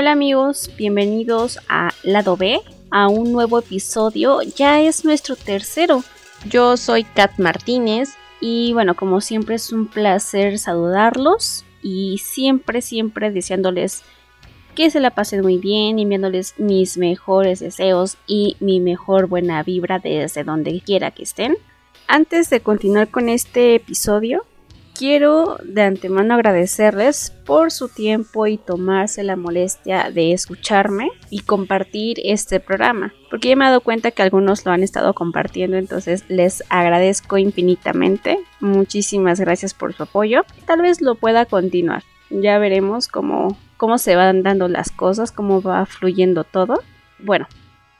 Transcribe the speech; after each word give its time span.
Hola 0.00 0.12
amigos, 0.12 0.70
bienvenidos 0.78 1.58
a 1.68 1.90
Lado 2.04 2.34
B, 2.38 2.58
a 2.90 3.08
un 3.08 3.32
nuevo 3.32 3.58
episodio, 3.58 4.40
ya 4.40 4.80
es 4.80 5.04
nuestro 5.04 5.36
tercero. 5.36 6.02
Yo 6.48 6.78
soy 6.78 7.04
Kat 7.04 7.38
Martínez 7.38 8.14
y 8.40 8.72
bueno, 8.72 8.96
como 8.96 9.20
siempre 9.20 9.56
es 9.56 9.74
un 9.74 9.88
placer 9.88 10.58
saludarlos 10.58 11.66
y 11.82 12.16
siempre, 12.16 12.80
siempre 12.80 13.30
deseándoles 13.30 14.02
que 14.74 14.88
se 14.88 15.00
la 15.00 15.10
pasen 15.10 15.42
muy 15.42 15.58
bien, 15.58 15.98
enviándoles 15.98 16.54
mis 16.56 16.96
mejores 16.96 17.60
deseos 17.60 18.16
y 18.26 18.56
mi 18.58 18.80
mejor 18.80 19.26
buena 19.26 19.62
vibra 19.62 19.98
desde 19.98 20.44
donde 20.44 20.80
quiera 20.80 21.10
que 21.10 21.24
estén. 21.24 21.58
Antes 22.08 22.48
de 22.48 22.60
continuar 22.60 23.10
con 23.10 23.28
este 23.28 23.74
episodio, 23.74 24.46
quiero 25.00 25.56
de 25.64 25.80
antemano 25.80 26.34
agradecerles 26.34 27.30
por 27.46 27.72
su 27.72 27.88
tiempo 27.88 28.46
y 28.46 28.58
tomarse 28.58 29.22
la 29.22 29.34
molestia 29.34 30.10
de 30.10 30.34
escucharme 30.34 31.08
y 31.30 31.40
compartir 31.40 32.18
este 32.22 32.60
programa, 32.60 33.14
porque 33.30 33.48
ya 33.48 33.56
me 33.56 33.64
he 33.64 33.68
dado 33.68 33.80
cuenta 33.80 34.10
que 34.10 34.22
algunos 34.22 34.66
lo 34.66 34.72
han 34.72 34.82
estado 34.82 35.14
compartiendo, 35.14 35.78
entonces 35.78 36.26
les 36.28 36.62
agradezco 36.68 37.38
infinitamente. 37.38 38.40
Muchísimas 38.60 39.40
gracias 39.40 39.72
por 39.72 39.94
su 39.94 40.02
apoyo. 40.02 40.42
Tal 40.66 40.82
vez 40.82 41.00
lo 41.00 41.14
pueda 41.14 41.46
continuar. 41.46 42.02
Ya 42.28 42.58
veremos 42.58 43.08
cómo, 43.08 43.56
cómo 43.78 43.96
se 43.96 44.16
van 44.16 44.42
dando 44.42 44.68
las 44.68 44.90
cosas, 44.90 45.32
cómo 45.32 45.62
va 45.62 45.86
fluyendo 45.86 46.44
todo. 46.44 46.82
Bueno, 47.18 47.48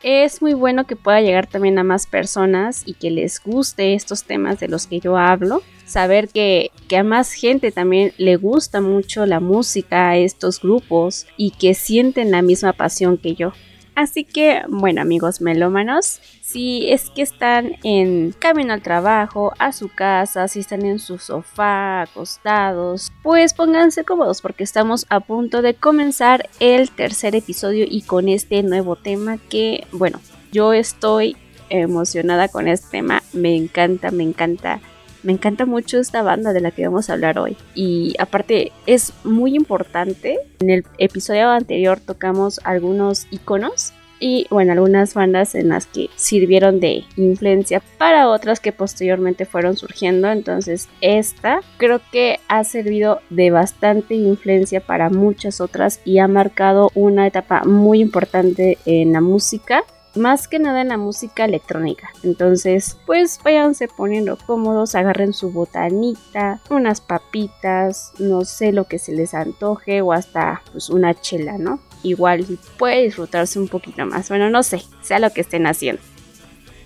es 0.02 0.40
muy 0.40 0.54
bueno 0.54 0.86
que 0.86 0.96
pueda 0.96 1.20
llegar 1.20 1.46
también 1.46 1.78
a 1.78 1.84
más 1.84 2.06
personas 2.06 2.82
y 2.86 2.94
que 2.94 3.10
les 3.10 3.42
guste 3.42 3.94
estos 3.94 4.24
temas 4.24 4.58
de 4.60 4.68
los 4.68 4.86
que 4.86 5.00
yo 5.00 5.16
hablo. 5.16 5.62
Saber 5.84 6.28
que, 6.28 6.70
que 6.88 6.96
a 6.96 7.04
más 7.04 7.32
gente 7.32 7.72
también 7.72 8.12
le 8.16 8.36
gusta 8.36 8.80
mucho 8.80 9.26
la 9.26 9.40
música, 9.40 10.16
estos 10.16 10.60
grupos 10.60 11.26
y 11.36 11.50
que 11.50 11.74
sienten 11.74 12.30
la 12.30 12.42
misma 12.42 12.72
pasión 12.72 13.18
que 13.18 13.34
yo. 13.34 13.52
Así 14.00 14.24
que, 14.24 14.62
bueno 14.66 15.02
amigos 15.02 15.42
melómanos, 15.42 16.22
si 16.40 16.90
es 16.90 17.10
que 17.10 17.20
están 17.20 17.72
en 17.82 18.32
camino 18.32 18.72
al 18.72 18.80
trabajo, 18.80 19.52
a 19.58 19.72
su 19.72 19.90
casa, 19.90 20.48
si 20.48 20.60
están 20.60 20.86
en 20.86 20.98
su 20.98 21.18
sofá, 21.18 22.00
acostados, 22.00 23.12
pues 23.22 23.52
pónganse 23.52 24.04
cómodos 24.04 24.40
porque 24.40 24.64
estamos 24.64 25.04
a 25.10 25.20
punto 25.20 25.60
de 25.60 25.74
comenzar 25.74 26.48
el 26.60 26.90
tercer 26.90 27.34
episodio 27.34 27.84
y 27.86 28.00
con 28.00 28.30
este 28.30 28.62
nuevo 28.62 28.96
tema 28.96 29.36
que, 29.36 29.86
bueno, 29.92 30.18
yo 30.50 30.72
estoy 30.72 31.36
emocionada 31.68 32.48
con 32.48 32.68
este 32.68 32.88
tema, 32.92 33.22
me 33.34 33.54
encanta, 33.54 34.10
me 34.10 34.22
encanta. 34.22 34.80
Me 35.22 35.32
encanta 35.32 35.66
mucho 35.66 35.98
esta 35.98 36.22
banda 36.22 36.52
de 36.52 36.60
la 36.60 36.70
que 36.70 36.86
vamos 36.86 37.10
a 37.10 37.14
hablar 37.14 37.38
hoy. 37.38 37.56
Y 37.74 38.14
aparte 38.18 38.72
es 38.86 39.12
muy 39.24 39.54
importante. 39.54 40.38
En 40.60 40.70
el 40.70 40.84
episodio 40.98 41.48
anterior 41.50 42.00
tocamos 42.00 42.60
algunos 42.64 43.26
iconos 43.30 43.92
y 44.20 44.46
bueno, 44.50 44.72
algunas 44.72 45.14
bandas 45.14 45.54
en 45.54 45.70
las 45.70 45.86
que 45.86 46.10
sirvieron 46.14 46.78
de 46.78 47.04
influencia 47.16 47.82
para 47.98 48.28
otras 48.28 48.60
que 48.60 48.70
posteriormente 48.70 49.46
fueron 49.46 49.76
surgiendo. 49.76 50.30
Entonces 50.30 50.88
esta 51.00 51.60
creo 51.78 52.00
que 52.12 52.38
ha 52.48 52.62
servido 52.64 53.20
de 53.30 53.50
bastante 53.50 54.14
influencia 54.14 54.80
para 54.80 55.08
muchas 55.08 55.60
otras 55.60 56.00
y 56.04 56.18
ha 56.18 56.28
marcado 56.28 56.90
una 56.94 57.26
etapa 57.26 57.64
muy 57.64 58.00
importante 58.00 58.78
en 58.84 59.14
la 59.14 59.22
música 59.22 59.84
más 60.16 60.48
que 60.48 60.58
nada 60.58 60.80
en 60.80 60.88
la 60.88 60.96
música 60.96 61.44
electrónica. 61.44 62.10
Entonces, 62.22 62.98
pues 63.06 63.38
váyanse 63.42 63.88
poniendo 63.88 64.36
cómodos, 64.46 64.94
agarren 64.94 65.32
su 65.32 65.50
botanita, 65.50 66.60
unas 66.70 67.00
papitas, 67.00 68.12
no 68.18 68.44
sé 68.44 68.72
lo 68.72 68.84
que 68.84 68.98
se 68.98 69.12
les 69.12 69.34
antoje 69.34 70.02
o 70.02 70.12
hasta 70.12 70.62
pues 70.72 70.90
una 70.90 71.14
chela, 71.14 71.58
¿no? 71.58 71.80
igual 72.02 72.46
puede 72.78 73.02
disfrutarse 73.02 73.58
un 73.58 73.68
poquito 73.68 74.04
más. 74.06 74.28
Bueno, 74.28 74.50
no 74.50 74.62
sé, 74.62 74.82
sea 75.02 75.18
lo 75.18 75.30
que 75.30 75.42
estén 75.42 75.66
haciendo. 75.66 76.02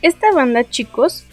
Esta 0.02 0.32
banda, 0.32 0.68
chicos, 0.68 1.24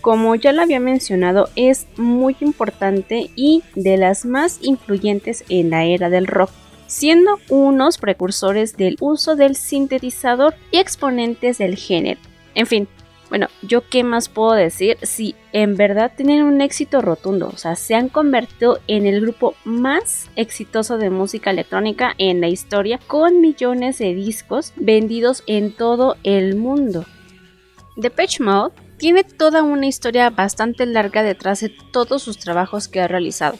como 0.00 0.34
ya 0.34 0.52
lo 0.52 0.62
había 0.62 0.80
mencionado, 0.80 1.48
es 1.56 1.86
muy 1.96 2.36
importante 2.40 3.30
y 3.36 3.62
de 3.74 3.96
las 3.96 4.24
más 4.24 4.58
influyentes 4.62 5.44
en 5.48 5.70
la 5.70 5.84
era 5.84 6.10
del 6.10 6.26
rock, 6.26 6.50
siendo 6.88 7.38
unos 7.48 7.98
precursores 7.98 8.76
del 8.76 8.96
uso 8.98 9.36
del 9.36 9.54
sintetizador 9.54 10.56
y 10.72 10.78
exponentes 10.78 11.58
del 11.58 11.76
género. 11.76 12.20
En 12.56 12.66
fin, 12.66 12.88
bueno, 13.28 13.48
yo 13.62 13.86
qué 13.88 14.04
más 14.04 14.28
puedo 14.28 14.52
decir 14.52 14.96
si 15.02 15.34
en 15.52 15.76
verdad 15.76 16.12
tienen 16.16 16.42
un 16.42 16.62
éxito 16.62 17.02
rotundo, 17.02 17.50
o 17.52 17.58
sea, 17.58 17.76
se 17.76 17.94
han 17.94 18.08
convertido 18.08 18.80
en 18.86 19.06
el 19.06 19.20
grupo 19.20 19.54
más 19.64 20.30
exitoso 20.34 20.96
de 20.96 21.10
música 21.10 21.50
electrónica 21.50 22.14
en 22.16 22.40
la 22.40 22.48
historia 22.48 22.98
con 23.06 23.40
millones 23.40 23.98
de 23.98 24.14
discos 24.14 24.72
vendidos 24.76 25.42
en 25.46 25.72
todo 25.72 26.16
el 26.22 26.56
mundo. 26.56 27.04
Depeche 27.96 28.42
Mode 28.42 28.74
tiene 28.96 29.24
toda 29.24 29.62
una 29.62 29.86
historia 29.86 30.30
bastante 30.30 30.86
larga 30.86 31.22
detrás 31.22 31.60
de 31.60 31.72
todos 31.92 32.22
sus 32.22 32.38
trabajos 32.38 32.88
que 32.88 33.00
ha 33.00 33.08
realizado. 33.08 33.58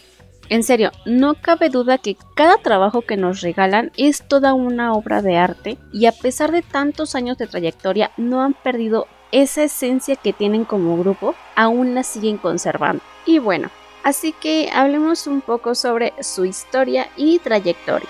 En 0.51 0.63
serio, 0.63 0.93
no 1.05 1.35
cabe 1.35 1.69
duda 1.69 1.99
que 1.99 2.17
cada 2.35 2.57
trabajo 2.57 3.03
que 3.03 3.19
nos 3.19 3.43
regalan 3.43 3.93
es 3.99 4.27
toda 4.27 4.55
una 4.55 4.95
obra 4.95 5.21
de 5.21 5.37
arte 5.37 5.77
y 5.93 6.07
a 6.07 6.13
pesar 6.13 6.53
de 6.53 6.63
tantos 6.63 7.15
años 7.15 7.37
de 7.37 7.47
trayectoria 7.47 8.13
no 8.17 8.43
han 8.43 8.55
perdido 8.55 9.07
esa 9.31 9.65
esencia 9.65 10.17
que 10.17 10.33
tienen 10.33 10.65
como 10.65 10.97
grupo 10.97 11.35
aún 11.55 11.95
la 11.95 12.03
siguen 12.03 12.39
conservando. 12.39 13.03
Y 13.27 13.39
bueno, 13.41 13.71
así 14.05 14.33
que 14.33 14.71
hablemos 14.73 15.27
un 15.27 15.43
poco 15.43 15.75
sobre 15.75 16.15
su 16.23 16.47
historia 16.47 17.09
y 17.17 17.39
trayectoria. 17.41 18.09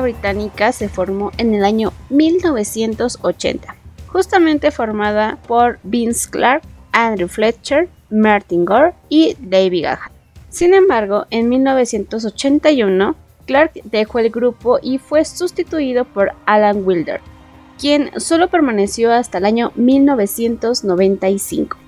Británica 0.00 0.72
se 0.72 0.88
formó 0.88 1.32
en 1.38 1.54
el 1.54 1.64
año 1.64 1.92
1980, 2.08 3.76
justamente 4.06 4.70
formada 4.70 5.38
por 5.46 5.78
Vince 5.82 6.30
Clark, 6.30 6.62
Andrew 6.92 7.28
Fletcher, 7.28 7.88
Martin 8.10 8.64
Gore 8.64 8.94
y 9.08 9.36
David 9.38 9.84
Gahan. 9.84 10.12
Sin 10.48 10.74
embargo, 10.74 11.26
en 11.30 11.48
1981, 11.48 13.14
Clark 13.46 13.72
dejó 13.84 14.18
el 14.18 14.30
grupo 14.30 14.78
y 14.82 14.98
fue 14.98 15.24
sustituido 15.24 16.04
por 16.04 16.32
Alan 16.44 16.82
Wilder, 16.84 17.20
quien 17.78 18.10
solo 18.20 18.48
permaneció 18.48 19.12
hasta 19.12 19.38
el 19.38 19.44
año 19.44 19.72
1995. 19.76 21.78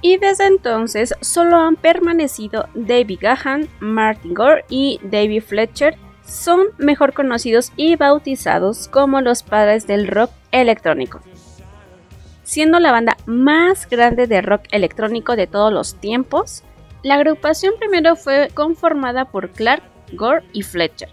Y 0.00 0.18
desde 0.18 0.46
entonces 0.46 1.14
solo 1.22 1.56
han 1.56 1.76
permanecido 1.76 2.68
David 2.74 3.20
Gahan, 3.22 3.68
Martin 3.80 4.34
Gore 4.34 4.64
y 4.68 5.00
David 5.02 5.42
Fletcher 5.42 5.96
son 6.26 6.66
mejor 6.78 7.12
conocidos 7.12 7.72
y 7.76 7.96
bautizados 7.96 8.88
como 8.88 9.20
los 9.20 9.42
padres 9.42 9.86
del 9.86 10.08
rock 10.08 10.30
electrónico. 10.52 11.20
Siendo 12.42 12.78
la 12.78 12.92
banda 12.92 13.16
más 13.26 13.88
grande 13.88 14.26
de 14.26 14.42
rock 14.42 14.62
electrónico 14.70 15.36
de 15.36 15.46
todos 15.46 15.72
los 15.72 15.94
tiempos, 15.94 16.62
la 17.02 17.14
agrupación 17.14 17.74
primero 17.78 18.16
fue 18.16 18.48
conformada 18.52 19.26
por 19.26 19.50
Clark, 19.50 19.82
Gore 20.12 20.44
y 20.52 20.62
Fletcher. 20.62 21.08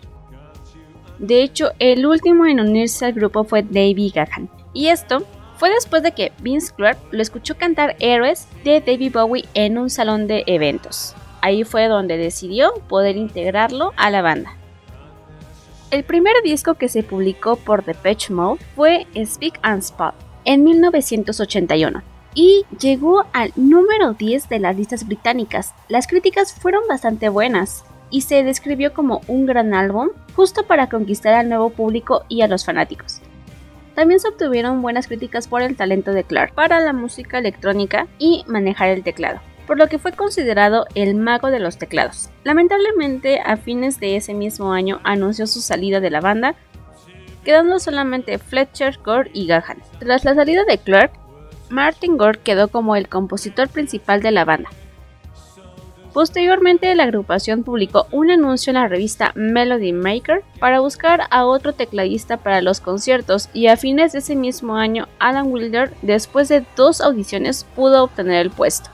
De 1.19 1.41
hecho, 1.43 1.71
el 1.79 2.05
último 2.05 2.45
en 2.45 2.59
unirse 2.59 3.05
al 3.05 3.13
grupo 3.13 3.43
fue 3.43 3.63
David 3.63 4.13
Gahan, 4.15 4.49
y 4.73 4.87
esto 4.87 5.25
fue 5.57 5.69
después 5.69 6.01
de 6.01 6.13
que 6.13 6.31
Vince 6.41 6.73
Clark 6.75 6.97
lo 7.11 7.21
escuchó 7.21 7.55
cantar 7.55 7.95
Héroes 7.99 8.47
de 8.63 8.81
David 8.81 9.13
Bowie 9.13 9.45
en 9.53 9.77
un 9.77 9.89
salón 9.89 10.27
de 10.27 10.43
eventos. 10.47 11.15
Ahí 11.41 11.63
fue 11.63 11.87
donde 11.87 12.17
decidió 12.17 12.73
poder 12.89 13.15
integrarlo 13.15 13.93
a 13.95 14.09
la 14.09 14.21
banda. 14.21 14.57
El 15.91 16.05
primer 16.05 16.33
disco 16.41 16.75
que 16.75 16.87
se 16.87 17.03
publicó 17.03 17.57
por 17.57 17.83
Depeche 17.83 18.33
Mode 18.33 18.61
fue 18.77 19.07
Speak 19.13 19.59
and 19.61 19.83
Spot 19.83 20.15
en 20.45 20.63
1981 20.63 22.01
y 22.33 22.63
llegó 22.79 23.25
al 23.33 23.51
número 23.57 24.13
10 24.13 24.47
de 24.47 24.59
las 24.59 24.77
listas 24.77 25.05
británicas. 25.05 25.73
Las 25.89 26.07
críticas 26.07 26.53
fueron 26.53 26.83
bastante 26.87 27.27
buenas 27.27 27.83
y 28.09 28.21
se 28.21 28.41
describió 28.43 28.93
como 28.93 29.19
un 29.27 29.45
gran 29.45 29.73
álbum 29.73 30.11
justo 30.33 30.65
para 30.65 30.87
conquistar 30.87 31.33
al 31.33 31.49
nuevo 31.49 31.71
público 31.71 32.23
y 32.29 32.41
a 32.41 32.47
los 32.47 32.63
fanáticos. 32.63 33.19
También 33.93 34.21
se 34.21 34.29
obtuvieron 34.29 34.81
buenas 34.81 35.07
críticas 35.07 35.49
por 35.49 35.61
el 35.61 35.75
talento 35.75 36.13
de 36.13 36.23
Clark 36.23 36.53
para 36.53 36.79
la 36.79 36.93
música 36.93 37.37
electrónica 37.37 38.07
y 38.17 38.45
manejar 38.47 38.91
el 38.91 39.03
teclado. 39.03 39.41
Por 39.71 39.79
lo 39.79 39.87
que 39.87 39.99
fue 39.99 40.11
considerado 40.11 40.85
el 40.95 41.15
mago 41.15 41.49
de 41.49 41.61
los 41.61 41.77
teclados. 41.77 42.29
Lamentablemente, 42.43 43.39
a 43.39 43.55
fines 43.55 44.01
de 44.01 44.17
ese 44.17 44.33
mismo 44.33 44.73
año 44.73 44.99
anunció 45.05 45.47
su 45.47 45.61
salida 45.61 46.01
de 46.01 46.09
la 46.09 46.19
banda, 46.19 46.55
quedando 47.45 47.79
solamente 47.79 48.37
Fletcher, 48.37 48.99
Gore 49.01 49.31
y 49.33 49.47
Gahan. 49.47 49.81
Tras 49.97 50.25
la 50.25 50.35
salida 50.35 50.65
de 50.65 50.77
Clark, 50.77 51.13
Martin 51.69 52.17
Gore 52.17 52.39
quedó 52.39 52.67
como 52.67 52.97
el 52.97 53.07
compositor 53.07 53.69
principal 53.69 54.21
de 54.21 54.31
la 54.31 54.43
banda. 54.43 54.69
Posteriormente, 56.11 56.93
la 56.93 57.03
agrupación 57.03 57.63
publicó 57.63 58.07
un 58.11 58.29
anuncio 58.29 58.71
en 58.71 58.75
la 58.75 58.89
revista 58.89 59.31
Melody 59.35 59.93
Maker 59.93 60.43
para 60.59 60.81
buscar 60.81 61.27
a 61.29 61.45
otro 61.45 61.71
tecladista 61.71 62.35
para 62.35 62.61
los 62.61 62.81
conciertos 62.81 63.47
y 63.53 63.67
a 63.67 63.77
fines 63.77 64.11
de 64.11 64.19
ese 64.19 64.35
mismo 64.35 64.75
año, 64.75 65.07
Alan 65.19 65.49
Wilder, 65.49 65.93
después 66.01 66.49
de 66.49 66.65
dos 66.75 66.99
audiciones, 66.99 67.65
pudo 67.73 68.03
obtener 68.03 68.41
el 68.41 68.51
puesto. 68.51 68.89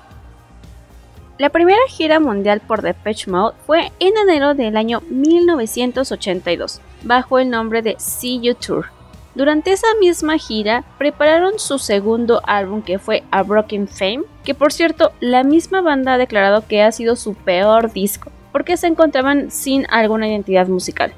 La 1.38 1.50
primera 1.50 1.80
gira 1.88 2.20
mundial 2.20 2.62
por 2.62 2.82
Depeche 2.82 3.30
Mode 3.30 3.56
fue 3.68 3.92
en 4.00 4.18
enero 4.18 4.56
del 4.56 4.76
año 4.76 5.02
1982, 5.02 6.82
bajo 7.04 7.38
el 7.38 7.52
nombre 7.52 7.84
de 7.84 7.96
See 8.00 8.40
You 8.42 8.56
Tour. 8.56 8.88
Durante 9.36 9.72
esa 9.72 9.86
misma 10.00 10.40
gira 10.40 10.84
prepararon 10.98 11.60
su 11.60 11.78
segundo 11.78 12.42
álbum 12.48 12.82
que 12.82 12.98
fue 12.98 13.24
A 13.30 13.44
Broken 13.44 13.88
Fame, 13.88 14.24
que 14.44 14.56
por 14.56 14.74
cierto 14.74 15.12
la 15.20 15.44
misma 15.44 15.82
banda 15.82 16.14
ha 16.14 16.18
declarado 16.18 16.66
que 16.68 16.82
ha 16.82 16.92
sido 16.92 17.16
su 17.16 17.36
peor 17.36 17.94
disco, 17.94 18.32
porque 18.52 18.76
se 18.76 18.88
encontraban 18.88 19.52
sin 19.52 19.86
alguna 19.92 20.28
identidad 20.28 20.68
musical. 20.68 21.14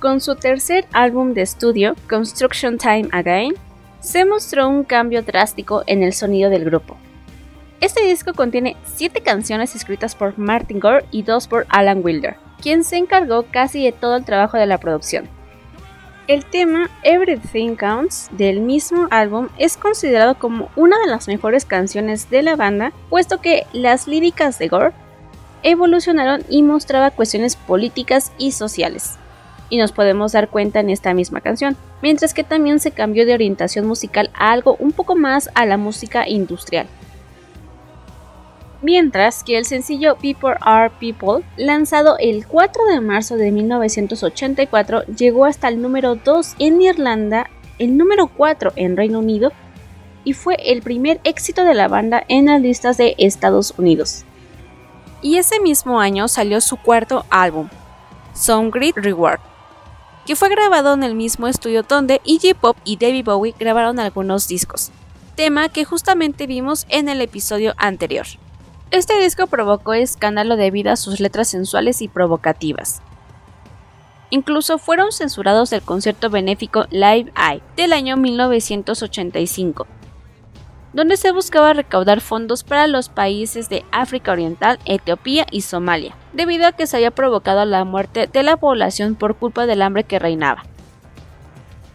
Con 0.00 0.20
su 0.20 0.36
tercer 0.36 0.84
álbum 0.92 1.32
de 1.32 1.40
estudio, 1.40 1.94
Construction 2.10 2.76
Time 2.76 3.08
Again, 3.10 3.54
se 4.00 4.26
mostró 4.26 4.68
un 4.68 4.84
cambio 4.84 5.22
drástico 5.22 5.82
en 5.86 6.02
el 6.02 6.12
sonido 6.12 6.50
del 6.50 6.66
grupo. 6.66 6.98
Este 7.80 8.04
disco 8.04 8.34
contiene 8.34 8.76
7 8.96 9.20
canciones 9.20 9.76
escritas 9.76 10.16
por 10.16 10.36
Martin 10.36 10.80
Gore 10.80 11.04
y 11.12 11.22
2 11.22 11.46
por 11.46 11.64
Alan 11.68 12.00
Wilder, 12.02 12.34
quien 12.60 12.82
se 12.82 12.96
encargó 12.96 13.44
casi 13.44 13.84
de 13.84 13.92
todo 13.92 14.16
el 14.16 14.24
trabajo 14.24 14.56
de 14.56 14.66
la 14.66 14.78
producción. 14.78 15.28
El 16.26 16.44
tema 16.44 16.90
Everything 17.04 17.76
Counts 17.76 18.30
del 18.32 18.60
mismo 18.60 19.06
álbum 19.12 19.48
es 19.58 19.76
considerado 19.76 20.40
como 20.40 20.70
una 20.74 20.98
de 20.98 21.06
las 21.06 21.28
mejores 21.28 21.64
canciones 21.64 22.28
de 22.30 22.42
la 22.42 22.56
banda, 22.56 22.92
puesto 23.10 23.40
que 23.40 23.64
las 23.72 24.08
líricas 24.08 24.58
de 24.58 24.66
Gore 24.66 24.92
evolucionaron 25.62 26.42
y 26.48 26.64
mostraba 26.64 27.12
cuestiones 27.12 27.54
políticas 27.54 28.32
y 28.38 28.50
sociales. 28.52 29.18
Y 29.70 29.78
nos 29.78 29.92
podemos 29.92 30.32
dar 30.32 30.48
cuenta 30.48 30.80
en 30.80 30.90
esta 30.90 31.14
misma 31.14 31.42
canción, 31.42 31.76
mientras 32.02 32.34
que 32.34 32.42
también 32.42 32.80
se 32.80 32.90
cambió 32.90 33.24
de 33.24 33.34
orientación 33.34 33.86
musical 33.86 34.30
a 34.34 34.50
algo 34.50 34.74
un 34.80 34.90
poco 34.90 35.14
más 35.14 35.48
a 35.54 35.64
la 35.64 35.76
música 35.76 36.28
industrial 36.28 36.88
mientras 38.82 39.42
que 39.44 39.58
el 39.58 39.64
sencillo 39.64 40.16
People 40.16 40.56
Are 40.60 40.90
People, 41.00 41.44
lanzado 41.56 42.16
el 42.18 42.46
4 42.46 42.86
de 42.86 43.00
marzo 43.00 43.36
de 43.36 43.50
1984, 43.50 45.04
llegó 45.06 45.44
hasta 45.44 45.68
el 45.68 45.82
número 45.82 46.14
2 46.14 46.56
en 46.58 46.80
Irlanda, 46.80 47.50
el 47.78 47.96
número 47.96 48.28
4 48.28 48.72
en 48.76 48.96
Reino 48.96 49.18
Unido 49.18 49.52
y 50.24 50.32
fue 50.32 50.56
el 50.64 50.82
primer 50.82 51.20
éxito 51.24 51.64
de 51.64 51.74
la 51.74 51.88
banda 51.88 52.22
en 52.28 52.46
las 52.46 52.60
listas 52.60 52.96
de 52.96 53.14
Estados 53.18 53.74
Unidos. 53.78 54.24
Y 55.22 55.38
ese 55.38 55.58
mismo 55.60 56.00
año 56.00 56.28
salió 56.28 56.60
su 56.60 56.76
cuarto 56.76 57.24
álbum, 57.30 57.68
Some 58.34 58.70
Great 58.70 58.96
Reward, 58.96 59.40
que 60.26 60.36
fue 60.36 60.48
grabado 60.48 60.94
en 60.94 61.02
el 61.02 61.14
mismo 61.14 61.48
estudio 61.48 61.82
donde 61.82 62.20
Iggy 62.24 62.54
Pop 62.54 62.76
y 62.84 62.96
David 62.96 63.24
Bowie 63.24 63.54
grabaron 63.58 63.98
algunos 63.98 64.46
discos, 64.46 64.90
tema 65.34 65.68
que 65.70 65.84
justamente 65.84 66.46
vimos 66.46 66.86
en 66.88 67.08
el 67.08 67.20
episodio 67.20 67.74
anterior. 67.78 68.26
Este 68.90 69.20
disco 69.20 69.46
provocó 69.46 69.92
escándalo 69.92 70.56
debido 70.56 70.90
a 70.90 70.96
sus 70.96 71.20
letras 71.20 71.48
sensuales 71.48 72.00
y 72.00 72.08
provocativas. 72.08 73.02
Incluso 74.30 74.78
fueron 74.78 75.12
censurados 75.12 75.68
del 75.68 75.82
concierto 75.82 76.30
benéfico 76.30 76.86
Live 76.90 77.30
Eye 77.36 77.62
del 77.76 77.92
año 77.92 78.16
1985, 78.16 79.86
donde 80.94 81.18
se 81.18 81.32
buscaba 81.32 81.74
recaudar 81.74 82.22
fondos 82.22 82.64
para 82.64 82.86
los 82.86 83.10
países 83.10 83.68
de 83.68 83.84
África 83.92 84.32
Oriental, 84.32 84.78
Etiopía 84.86 85.46
y 85.50 85.60
Somalia, 85.60 86.14
debido 86.32 86.66
a 86.66 86.72
que 86.72 86.86
se 86.86 86.96
había 86.96 87.10
provocado 87.10 87.66
la 87.66 87.84
muerte 87.84 88.26
de 88.26 88.42
la 88.42 88.56
población 88.56 89.16
por 89.16 89.36
culpa 89.36 89.66
del 89.66 89.82
hambre 89.82 90.04
que 90.04 90.18
reinaba. 90.18 90.64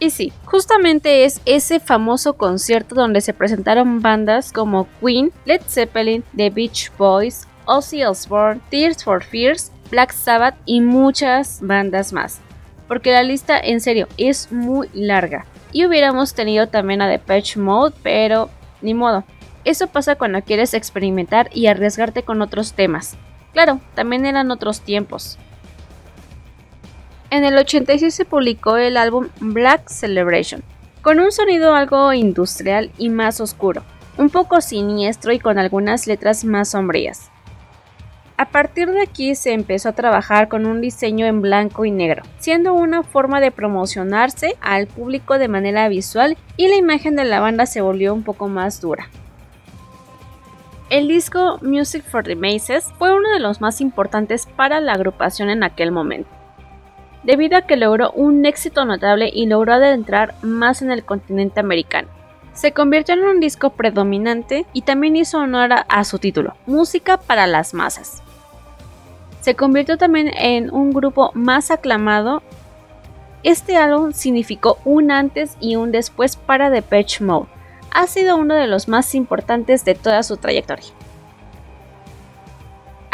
Y 0.04 0.10
sí, 0.10 0.34
justamente 0.44 1.24
es 1.24 1.40
ese 1.46 1.80
famoso 1.80 2.34
concierto 2.34 2.94
donde 2.94 3.22
se 3.22 3.32
presentaron 3.32 4.02
bandas 4.02 4.52
como 4.52 4.86
Queen, 5.00 5.32
Led 5.46 5.62
Zeppelin, 5.66 6.22
The 6.36 6.50
Beach 6.50 6.92
Boys, 6.98 7.48
Ozzy 7.64 8.04
Osbourne, 8.04 8.60
Tears 8.70 9.02
for 9.02 9.24
Fears, 9.24 9.72
Black 9.90 10.12
Sabbath 10.12 10.56
y 10.66 10.82
muchas 10.82 11.60
bandas 11.62 12.12
más. 12.12 12.42
Porque 12.86 13.12
la 13.12 13.22
lista 13.22 13.58
en 13.58 13.80
serio 13.80 14.06
es 14.18 14.52
muy 14.52 14.90
larga. 14.92 15.46
Y 15.72 15.86
hubiéramos 15.86 16.34
tenido 16.34 16.68
también 16.68 17.00
a 17.00 17.08
Depeche 17.08 17.58
Mode, 17.58 17.94
pero 18.02 18.50
ni 18.82 18.92
modo. 18.92 19.24
Eso 19.64 19.86
pasa 19.86 20.16
cuando 20.16 20.42
quieres 20.42 20.74
experimentar 20.74 21.48
y 21.50 21.68
arriesgarte 21.68 22.24
con 22.24 22.42
otros 22.42 22.74
temas. 22.74 23.16
Claro, 23.54 23.80
también 23.94 24.26
eran 24.26 24.50
otros 24.50 24.82
tiempos. 24.82 25.38
En 27.34 27.44
el 27.44 27.58
86 27.58 28.14
se 28.14 28.24
publicó 28.24 28.76
el 28.76 28.96
álbum 28.96 29.26
Black 29.40 29.88
Celebration, 29.88 30.62
con 31.02 31.18
un 31.18 31.32
sonido 31.32 31.74
algo 31.74 32.12
industrial 32.12 32.92
y 32.96 33.08
más 33.08 33.40
oscuro, 33.40 33.82
un 34.16 34.30
poco 34.30 34.60
siniestro 34.60 35.32
y 35.32 35.40
con 35.40 35.58
algunas 35.58 36.06
letras 36.06 36.44
más 36.44 36.68
sombrías. 36.68 37.32
A 38.36 38.50
partir 38.50 38.88
de 38.92 39.02
aquí 39.02 39.34
se 39.34 39.52
empezó 39.52 39.88
a 39.88 39.94
trabajar 39.94 40.46
con 40.46 40.64
un 40.64 40.80
diseño 40.80 41.26
en 41.26 41.42
blanco 41.42 41.84
y 41.84 41.90
negro, 41.90 42.22
siendo 42.38 42.72
una 42.72 43.02
forma 43.02 43.40
de 43.40 43.50
promocionarse 43.50 44.54
al 44.60 44.86
público 44.86 45.36
de 45.36 45.48
manera 45.48 45.88
visual 45.88 46.36
y 46.56 46.68
la 46.68 46.76
imagen 46.76 47.16
de 47.16 47.24
la 47.24 47.40
banda 47.40 47.66
se 47.66 47.80
volvió 47.80 48.14
un 48.14 48.22
poco 48.22 48.46
más 48.46 48.80
dura. 48.80 49.08
El 50.88 51.08
disco 51.08 51.58
Music 51.62 52.04
for 52.04 52.22
the 52.22 52.36
Maces 52.36 52.84
fue 52.96 53.12
uno 53.12 53.28
de 53.32 53.40
los 53.40 53.60
más 53.60 53.80
importantes 53.80 54.46
para 54.54 54.80
la 54.80 54.92
agrupación 54.92 55.50
en 55.50 55.64
aquel 55.64 55.90
momento 55.90 56.33
debido 57.24 57.56
a 57.56 57.62
que 57.62 57.76
logró 57.76 58.12
un 58.12 58.44
éxito 58.46 58.84
notable 58.84 59.30
y 59.32 59.46
logró 59.46 59.74
adentrar 59.74 60.34
más 60.42 60.82
en 60.82 60.90
el 60.90 61.04
continente 61.04 61.60
americano. 61.60 62.08
Se 62.52 62.72
convirtió 62.72 63.14
en 63.14 63.24
un 63.24 63.40
disco 63.40 63.70
predominante 63.70 64.64
y 64.72 64.82
también 64.82 65.16
hizo 65.16 65.38
honor 65.38 65.70
a 65.88 66.04
su 66.04 66.18
título, 66.18 66.54
Música 66.66 67.16
para 67.16 67.46
las 67.48 67.74
Masas. 67.74 68.22
Se 69.40 69.56
convirtió 69.56 69.98
también 69.98 70.30
en 70.34 70.72
un 70.72 70.92
grupo 70.92 71.30
más 71.34 71.70
aclamado. 71.70 72.42
Este 73.42 73.76
álbum 73.76 74.12
significó 74.12 74.78
un 74.86 75.10
antes 75.10 75.56
y 75.60 75.76
un 75.76 75.92
después 75.92 76.36
para 76.36 76.70
Depeche 76.70 77.22
Mode. 77.22 77.48
Ha 77.90 78.06
sido 78.06 78.36
uno 78.36 78.54
de 78.54 78.68
los 78.68 78.88
más 78.88 79.14
importantes 79.14 79.84
de 79.84 79.94
toda 79.94 80.22
su 80.22 80.36
trayectoria. 80.36 80.86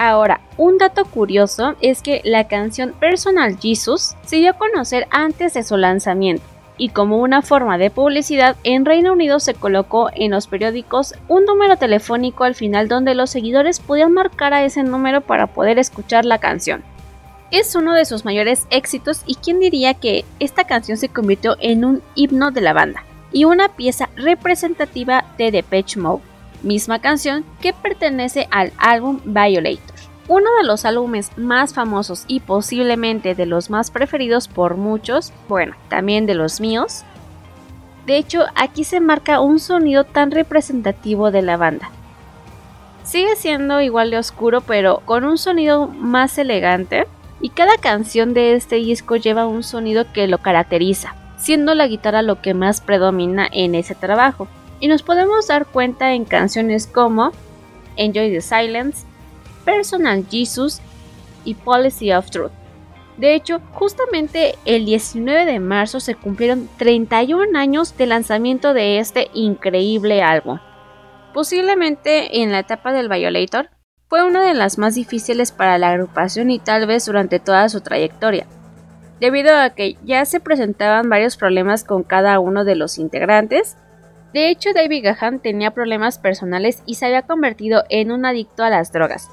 Ahora, 0.02 0.40
un 0.56 0.78
dato 0.78 1.04
curioso 1.04 1.74
es 1.82 2.00
que 2.00 2.22
la 2.24 2.48
canción 2.48 2.94
Personal 2.98 3.58
Jesus 3.60 4.16
se 4.24 4.36
dio 4.36 4.52
a 4.52 4.56
conocer 4.56 5.06
antes 5.10 5.52
de 5.52 5.62
su 5.62 5.76
lanzamiento 5.76 6.42
y 6.78 6.88
como 6.88 7.18
una 7.18 7.42
forma 7.42 7.76
de 7.76 7.90
publicidad 7.90 8.56
en 8.64 8.86
Reino 8.86 9.12
Unido 9.12 9.40
se 9.40 9.52
colocó 9.52 10.08
en 10.14 10.30
los 10.30 10.46
periódicos 10.46 11.12
un 11.28 11.44
número 11.44 11.76
telefónico 11.76 12.44
al 12.44 12.54
final 12.54 12.88
donde 12.88 13.14
los 13.14 13.28
seguidores 13.28 13.78
podían 13.78 14.14
marcar 14.14 14.54
a 14.54 14.64
ese 14.64 14.82
número 14.82 15.20
para 15.20 15.48
poder 15.48 15.78
escuchar 15.78 16.24
la 16.24 16.38
canción. 16.38 16.82
Es 17.50 17.74
uno 17.74 17.92
de 17.92 18.06
sus 18.06 18.24
mayores 18.24 18.66
éxitos 18.70 19.22
y 19.26 19.34
quién 19.34 19.60
diría 19.60 19.92
que 19.92 20.24
esta 20.38 20.64
canción 20.64 20.96
se 20.96 21.10
convirtió 21.10 21.58
en 21.60 21.84
un 21.84 22.02
himno 22.14 22.52
de 22.52 22.62
la 22.62 22.72
banda 22.72 23.04
y 23.32 23.44
una 23.44 23.68
pieza 23.68 24.08
representativa 24.16 25.26
de 25.36 25.50
Depeche 25.50 26.00
Mode 26.00 26.22
misma 26.62 27.00
canción 27.00 27.44
que 27.60 27.72
pertenece 27.72 28.48
al 28.50 28.72
álbum 28.78 29.20
Violator, 29.24 29.89
uno 30.30 30.48
de 30.60 30.64
los 30.64 30.84
álbumes 30.84 31.36
más 31.36 31.74
famosos 31.74 32.24
y 32.28 32.38
posiblemente 32.38 33.34
de 33.34 33.46
los 33.46 33.68
más 33.68 33.90
preferidos 33.90 34.46
por 34.46 34.76
muchos, 34.76 35.32
bueno, 35.48 35.74
también 35.88 36.24
de 36.24 36.34
los 36.34 36.60
míos. 36.60 37.02
De 38.06 38.16
hecho, 38.16 38.44
aquí 38.54 38.84
se 38.84 39.00
marca 39.00 39.40
un 39.40 39.58
sonido 39.58 40.04
tan 40.04 40.30
representativo 40.30 41.32
de 41.32 41.42
la 41.42 41.56
banda. 41.56 41.90
Sigue 43.02 43.34
siendo 43.34 43.80
igual 43.80 44.12
de 44.12 44.18
oscuro, 44.18 44.60
pero 44.60 45.02
con 45.04 45.24
un 45.24 45.36
sonido 45.36 45.88
más 45.88 46.38
elegante, 46.38 47.08
y 47.40 47.48
cada 47.48 47.76
canción 47.78 48.32
de 48.32 48.54
este 48.54 48.76
disco 48.76 49.16
lleva 49.16 49.48
un 49.48 49.64
sonido 49.64 50.04
que 50.12 50.28
lo 50.28 50.38
caracteriza, 50.38 51.16
siendo 51.38 51.74
la 51.74 51.88
guitarra 51.88 52.22
lo 52.22 52.40
que 52.40 52.54
más 52.54 52.80
predomina 52.80 53.48
en 53.50 53.74
ese 53.74 53.96
trabajo 53.96 54.46
y 54.78 54.86
nos 54.86 55.02
podemos 55.02 55.48
dar 55.48 55.66
cuenta 55.66 56.14
en 56.14 56.24
canciones 56.24 56.86
como 56.86 57.32
Enjoy 57.96 58.30
the 58.30 58.40
Silence, 58.40 59.09
Personal 59.64 60.24
Jesus 60.30 60.80
y 61.44 61.54
Policy 61.54 62.12
of 62.12 62.30
Truth. 62.30 62.52
De 63.16 63.34
hecho, 63.34 63.60
justamente 63.72 64.54
el 64.64 64.86
19 64.86 65.44
de 65.44 65.60
marzo 65.60 66.00
se 66.00 66.14
cumplieron 66.14 66.68
31 66.78 67.58
años 67.58 67.96
de 67.98 68.06
lanzamiento 68.06 68.72
de 68.72 68.98
este 68.98 69.28
increíble 69.34 70.22
álbum. 70.22 70.58
Posiblemente 71.34 72.42
en 72.42 72.50
la 72.50 72.60
etapa 72.60 72.92
del 72.92 73.08
Violator, 73.10 73.68
fue 74.08 74.24
una 74.24 74.44
de 74.44 74.54
las 74.54 74.76
más 74.76 74.96
difíciles 74.96 75.52
para 75.52 75.78
la 75.78 75.90
agrupación 75.90 76.50
y 76.50 76.58
tal 76.58 76.86
vez 76.86 77.06
durante 77.06 77.38
toda 77.38 77.68
su 77.68 77.80
trayectoria, 77.80 78.46
debido 79.20 79.56
a 79.56 79.70
que 79.70 79.96
ya 80.02 80.24
se 80.24 80.40
presentaban 80.40 81.08
varios 81.08 81.36
problemas 81.36 81.84
con 81.84 82.02
cada 82.02 82.40
uno 82.40 82.64
de 82.64 82.74
los 82.74 82.98
integrantes. 82.98 83.76
De 84.32 84.48
hecho, 84.50 84.70
David 84.74 85.04
Gahan 85.04 85.38
tenía 85.38 85.70
problemas 85.70 86.18
personales 86.18 86.82
y 86.86 86.94
se 86.94 87.06
había 87.06 87.22
convertido 87.22 87.84
en 87.88 88.10
un 88.10 88.26
adicto 88.26 88.64
a 88.64 88.70
las 88.70 88.90
drogas. 88.90 89.28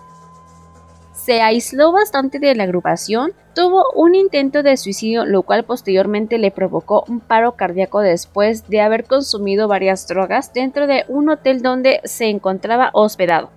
Se 1.27 1.41
aisló 1.41 1.91
bastante 1.91 2.39
de 2.39 2.55
la 2.55 2.63
agrupación, 2.63 3.34
tuvo 3.53 3.84
un 3.93 4.15
intento 4.15 4.63
de 4.63 4.77
suicidio, 4.77 5.25
lo 5.25 5.43
cual 5.43 5.65
posteriormente 5.65 6.38
le 6.38 6.51
provocó 6.51 7.03
un 7.10 7.19
paro 7.19 7.57
cardíaco 7.57 8.00
después 8.00 8.69
de 8.69 8.79
haber 8.79 9.03
consumido 9.03 9.67
varias 9.67 10.07
drogas 10.07 10.53
dentro 10.53 10.88
de 10.88 11.03
un 11.10 11.27
hotel 11.27 11.62
donde 11.62 12.00
se 12.05 12.29
encontraba 12.29 12.91
hospedado. 12.93 13.50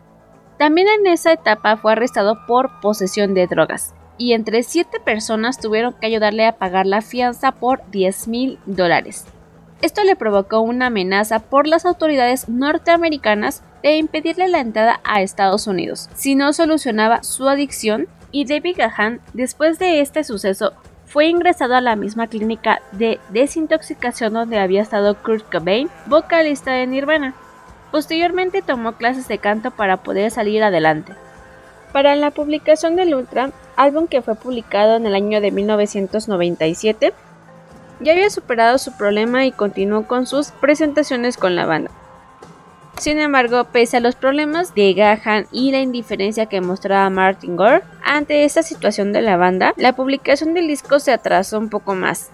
También 0.59 0.89
en 0.89 1.07
esa 1.07 1.31
etapa 1.33 1.77
fue 1.77 1.93
arrestado 1.93 2.45
por 2.49 2.81
posesión 2.81 3.35
de 3.35 3.47
drogas 3.47 3.95
y 4.19 4.33
entre 4.33 4.65
siete 4.65 4.99
personas 4.99 5.61
tuvieron 5.61 5.95
que 5.95 6.09
ayudarle 6.09 6.47
a 6.47 6.59
pagar 6.59 6.87
la 6.87 7.03
fianza 7.03 7.53
por 7.53 7.89
10 7.93 8.27
mil 8.27 8.59
dólares. 8.67 9.27
Esto 9.83 10.05
le 10.05 10.17
provocó 10.17 10.61
una 10.61 10.87
amenaza 10.87 11.39
por 11.39 11.67
las 11.67 11.87
autoridades 11.87 12.49
norteamericanas 12.49 13.63
de 13.83 13.97
impedirle 13.97 14.49
la 14.49 14.61
entrada 14.61 15.01
a 15.05 15.23
Estados 15.23 15.67
Unidos 15.67 16.11
si 16.15 16.35
no 16.35 16.53
solucionaba 16.53 17.23
su 17.23 17.49
adicción 17.49 18.07
y 18.31 18.45
David 18.45 18.77
Gahan, 18.79 19.21
después 19.33 19.79
de 19.79 20.01
este 20.01 20.23
suceso, 20.23 20.73
fue 21.07 21.27
ingresado 21.27 21.75
a 21.75 21.81
la 21.81 21.97
misma 21.97 22.29
clínica 22.29 22.81
de 22.93 23.19
desintoxicación 23.31 24.35
donde 24.35 24.59
había 24.59 24.83
estado 24.83 25.17
Kurt 25.21 25.51
Cobain, 25.51 25.89
vocalista 26.07 26.73
de 26.73 26.87
Nirvana. 26.87 27.35
Posteriormente 27.91 28.63
tomó 28.63 28.93
clases 28.93 29.27
de 29.27 29.39
canto 29.39 29.73
para 29.73 29.97
poder 29.97 30.31
salir 30.31 30.63
adelante. 30.63 31.15
Para 31.93 32.15
la 32.15 32.31
publicación 32.31 32.95
del 32.95 33.15
Ultra, 33.15 33.51
álbum 33.75 34.07
que 34.07 34.23
fue 34.23 34.37
publicado 34.37 34.97
en 34.97 35.07
el 35.07 35.17
año 35.17 35.41
de 35.41 35.51
1997, 35.51 37.13
ya 38.01 38.13
había 38.13 38.31
superado 38.31 38.79
su 38.79 38.97
problema 38.97 39.47
y 39.47 39.53
continuó 39.53 40.07
con 40.07 40.27
sus 40.27 40.51
presentaciones 40.51 41.37
con 41.37 41.57
la 41.57 41.67
banda. 41.67 41.91
Sin 42.99 43.19
embargo, 43.19 43.65
pese 43.65 43.97
a 43.97 44.01
los 44.01 44.15
problemas 44.15 44.75
de 44.75 44.93
Gahan 44.93 45.47
y 45.53 45.71
la 45.73 45.81
indiferencia 45.81 46.47
que 46.47 46.61
mostraba 46.61 47.09
Martin 47.09 47.57
Gore 47.57 47.83
ante 48.05 48.45
esta 48.45 48.63
situación 48.63 49.13
de 49.13 49.23
la 49.23 49.39
banda, 49.39 49.73
la 49.77 49.95
publicación 49.95 50.53
del 50.53 50.67
disco 50.67 50.99
se 50.99 51.13
atrasó 51.13 51.59
un 51.59 51.71
poco 51.71 51.95
más. 51.95 52.31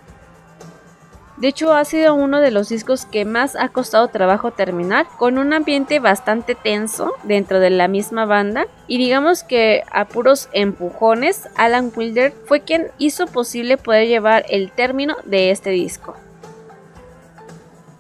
De 1.37 1.49
hecho, 1.49 1.75
ha 1.75 1.85
sido 1.85 2.15
uno 2.15 2.41
de 2.41 2.51
los 2.51 2.71
discos 2.71 3.05
que 3.05 3.27
más 3.27 3.57
ha 3.57 3.69
costado 3.69 4.09
trabajo 4.09 4.53
terminar, 4.53 5.07
con 5.19 5.37
un 5.37 5.53
ambiente 5.53 5.99
bastante 5.99 6.55
tenso 6.55 7.13
dentro 7.25 7.61
de 7.61 7.69
la 7.69 7.89
misma 7.89 8.25
banda. 8.25 8.67
Y 8.87 8.97
digamos 8.97 9.43
que 9.43 9.83
a 9.93 10.07
puros 10.07 10.49
empujones, 10.53 11.49
Alan 11.57 11.93
Wilder 11.95 12.33
fue 12.47 12.63
quien 12.63 12.89
hizo 12.97 13.27
posible 13.27 13.77
poder 13.77 14.09
llevar 14.09 14.47
el 14.49 14.71
término 14.71 15.17
de 15.25 15.51
este 15.51 15.71
disco. 15.71 16.17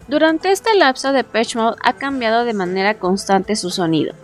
Durante 0.08 0.50
este 0.50 0.74
lapso 0.74 1.12
de 1.12 1.24
Patch 1.24 1.56
Mode 1.56 1.76
ha 1.82 1.92
cambiado 1.92 2.44
de 2.44 2.54
manera 2.54 2.94
constante 2.94 3.56
su 3.56 3.70
sonido. 3.70 4.14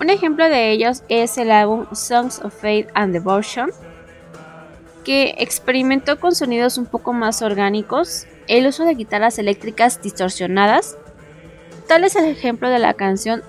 Un 0.00 0.08
ejemplo 0.08 0.48
de 0.48 0.70
ellos 0.70 1.02
es 1.08 1.36
el 1.36 1.50
álbum 1.50 1.86
Songs 1.92 2.40
of 2.42 2.54
Faith 2.54 2.88
and 2.94 3.12
Devotion, 3.12 3.70
que 5.04 5.34
experimentó 5.38 6.18
con 6.18 6.34
sonidos 6.34 6.78
un 6.78 6.86
poco 6.86 7.12
más 7.12 7.42
orgánicos, 7.42 8.26
el 8.48 8.66
uso 8.66 8.84
de 8.84 8.94
guitarras 8.94 9.38
eléctricas 9.38 10.00
distorsionadas. 10.02 10.96
Tal 11.88 12.04
es 12.04 12.16
el 12.16 12.24
ejemplo 12.26 12.68
de 12.68 12.78
la 12.78 12.94
canción 12.94 13.42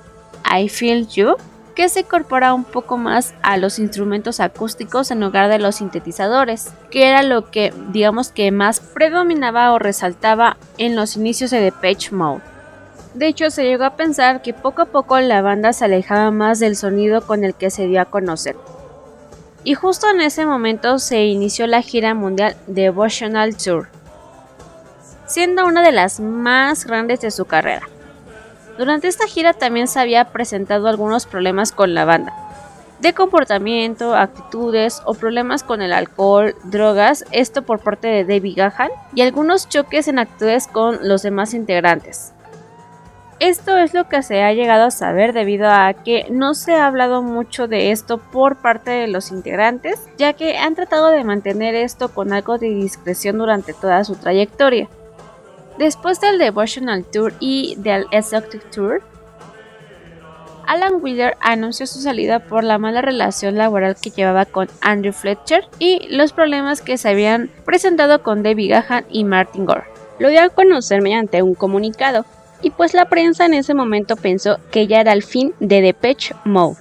I 0.45 0.69
Feel 0.69 1.07
You, 1.07 1.35
que 1.75 1.89
se 1.89 2.01
incorpora 2.01 2.53
un 2.53 2.63
poco 2.63 2.97
más 2.97 3.33
a 3.41 3.57
los 3.57 3.79
instrumentos 3.79 4.39
acústicos 4.39 5.11
en 5.11 5.19
lugar 5.19 5.49
de 5.49 5.59
los 5.59 5.75
sintetizadores, 5.75 6.71
que 6.91 7.07
era 7.07 7.23
lo 7.23 7.49
que 7.49 7.73
digamos 7.89 8.31
que 8.31 8.51
más 8.51 8.79
predominaba 8.79 9.71
o 9.71 9.79
resaltaba 9.79 10.57
en 10.77 10.95
los 10.95 11.15
inicios 11.15 11.51
de 11.51 11.61
Depeche 11.61 12.11
Mode. 12.11 12.41
De 13.13 13.27
hecho, 13.27 13.51
se 13.51 13.63
llegó 13.63 13.83
a 13.83 13.95
pensar 13.95 14.41
que 14.41 14.53
poco 14.53 14.83
a 14.83 14.85
poco 14.85 15.19
la 15.19 15.41
banda 15.41 15.71
se 15.73 15.85
alejaba 15.85 16.31
más 16.31 16.59
del 16.59 16.75
sonido 16.75 17.21
con 17.21 17.43
el 17.43 17.53
que 17.53 17.69
se 17.69 17.87
dio 17.87 18.01
a 18.01 18.05
conocer. 18.05 18.55
Y 19.63 19.75
justo 19.75 20.09
en 20.09 20.19
ese 20.21 20.45
momento 20.45 20.99
se 20.99 21.23
inició 21.25 21.67
la 21.67 21.81
gira 21.81 22.13
mundial 22.13 22.55
Devotional 22.67 23.55
Tour, 23.55 23.87
siendo 25.25 25.65
una 25.65 25.81
de 25.81 25.93
las 25.93 26.19
más 26.19 26.85
grandes 26.85 27.21
de 27.21 27.31
su 27.31 27.45
carrera. 27.45 27.87
Durante 28.77 29.07
esta 29.07 29.27
gira 29.27 29.53
también 29.53 29.87
se 29.87 29.99
había 29.99 30.25
presentado 30.25 30.87
algunos 30.87 31.25
problemas 31.25 31.71
con 31.71 31.93
la 31.93 32.03
banda, 32.03 32.33
de 32.99 33.13
comportamiento, 33.13 34.15
actitudes 34.15 35.01
o 35.05 35.13
problemas 35.13 35.63
con 35.63 35.81
el 35.81 35.93
alcohol, 35.93 36.55
drogas, 36.63 37.25
esto 37.31 37.61
por 37.61 37.79
parte 37.79 38.07
de 38.07 38.25
David 38.25 38.57
Gahan, 38.57 38.89
y 39.13 39.21
algunos 39.21 39.69
choques 39.69 40.07
en 40.07 40.19
actitudes 40.19 40.67
con 40.67 41.07
los 41.07 41.21
demás 41.21 41.53
integrantes. 41.53 42.33
Esto 43.39 43.77
es 43.77 43.93
lo 43.93 44.07
que 44.07 44.23
se 44.23 44.43
ha 44.43 44.53
llegado 44.53 44.85
a 44.85 44.91
saber 44.91 45.33
debido 45.33 45.69
a 45.69 45.93
que 45.93 46.27
no 46.29 46.53
se 46.53 46.75
ha 46.75 46.87
hablado 46.87 47.21
mucho 47.21 47.67
de 47.67 47.91
esto 47.91 48.17
por 48.17 48.57
parte 48.57 48.91
de 48.91 49.07
los 49.07 49.31
integrantes, 49.31 50.07
ya 50.17 50.33
que 50.33 50.57
han 50.57 50.75
tratado 50.75 51.09
de 51.09 51.23
mantener 51.23 51.75
esto 51.75 52.09
con 52.09 52.31
algo 52.31 52.57
de 52.57 52.69
discreción 52.69 53.37
durante 53.37 53.73
toda 53.73 54.03
su 54.03 54.15
trayectoria. 54.15 54.87
Después 55.77 56.21
del 56.21 56.37
Devotional 56.37 57.03
Tour 57.03 57.33
y 57.39 57.75
del 57.79 58.05
Exotic 58.11 58.69
Tour, 58.69 59.01
Alan 60.67 60.99
Wheeler 61.01 61.35
anunció 61.41 61.87
su 61.87 61.99
salida 61.99 62.39
por 62.39 62.63
la 62.63 62.77
mala 62.77 63.01
relación 63.01 63.57
laboral 63.57 63.97
que 64.01 64.11
llevaba 64.11 64.45
con 64.45 64.69
Andrew 64.81 65.11
Fletcher 65.11 65.65
y 65.79 66.07
los 66.09 66.31
problemas 66.31 66.81
que 66.81 66.97
se 66.97 67.09
habían 67.09 67.49
presentado 67.65 68.23
con 68.23 68.43
David 68.43 68.71
Gahan 68.71 69.05
y 69.09 69.23
Martin 69.25 69.65
Gore. 69.65 69.83
Lo 70.19 70.29
dio 70.29 70.41
a 70.41 70.49
conocer 70.49 71.01
mediante 71.01 71.41
un 71.41 71.55
comunicado, 71.55 72.25
y 72.63 72.71
pues 72.71 72.93
la 72.93 73.05
prensa 73.05 73.45
en 73.45 73.53
ese 73.53 73.73
momento 73.73 74.15
pensó 74.15 74.57
que 74.71 74.87
ya 74.87 75.01
era 75.01 75.11
el 75.11 75.21
fin 75.21 75.53
de 75.59 75.81
Depeche 75.81 76.33
Mode. 76.45 76.77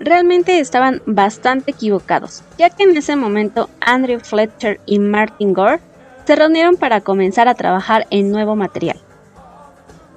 Realmente 0.00 0.58
estaban 0.58 1.02
bastante 1.06 1.70
equivocados, 1.70 2.42
ya 2.58 2.70
que 2.70 2.82
en 2.82 2.96
ese 2.96 3.14
momento 3.14 3.68
Andrew 3.80 4.18
Fletcher 4.20 4.80
y 4.86 4.98
Martin 4.98 5.52
Gore 5.52 5.80
se 6.24 6.34
reunieron 6.34 6.76
para 6.76 7.02
comenzar 7.02 7.46
a 7.46 7.54
trabajar 7.54 8.06
en 8.10 8.32
nuevo 8.32 8.56
material. 8.56 8.98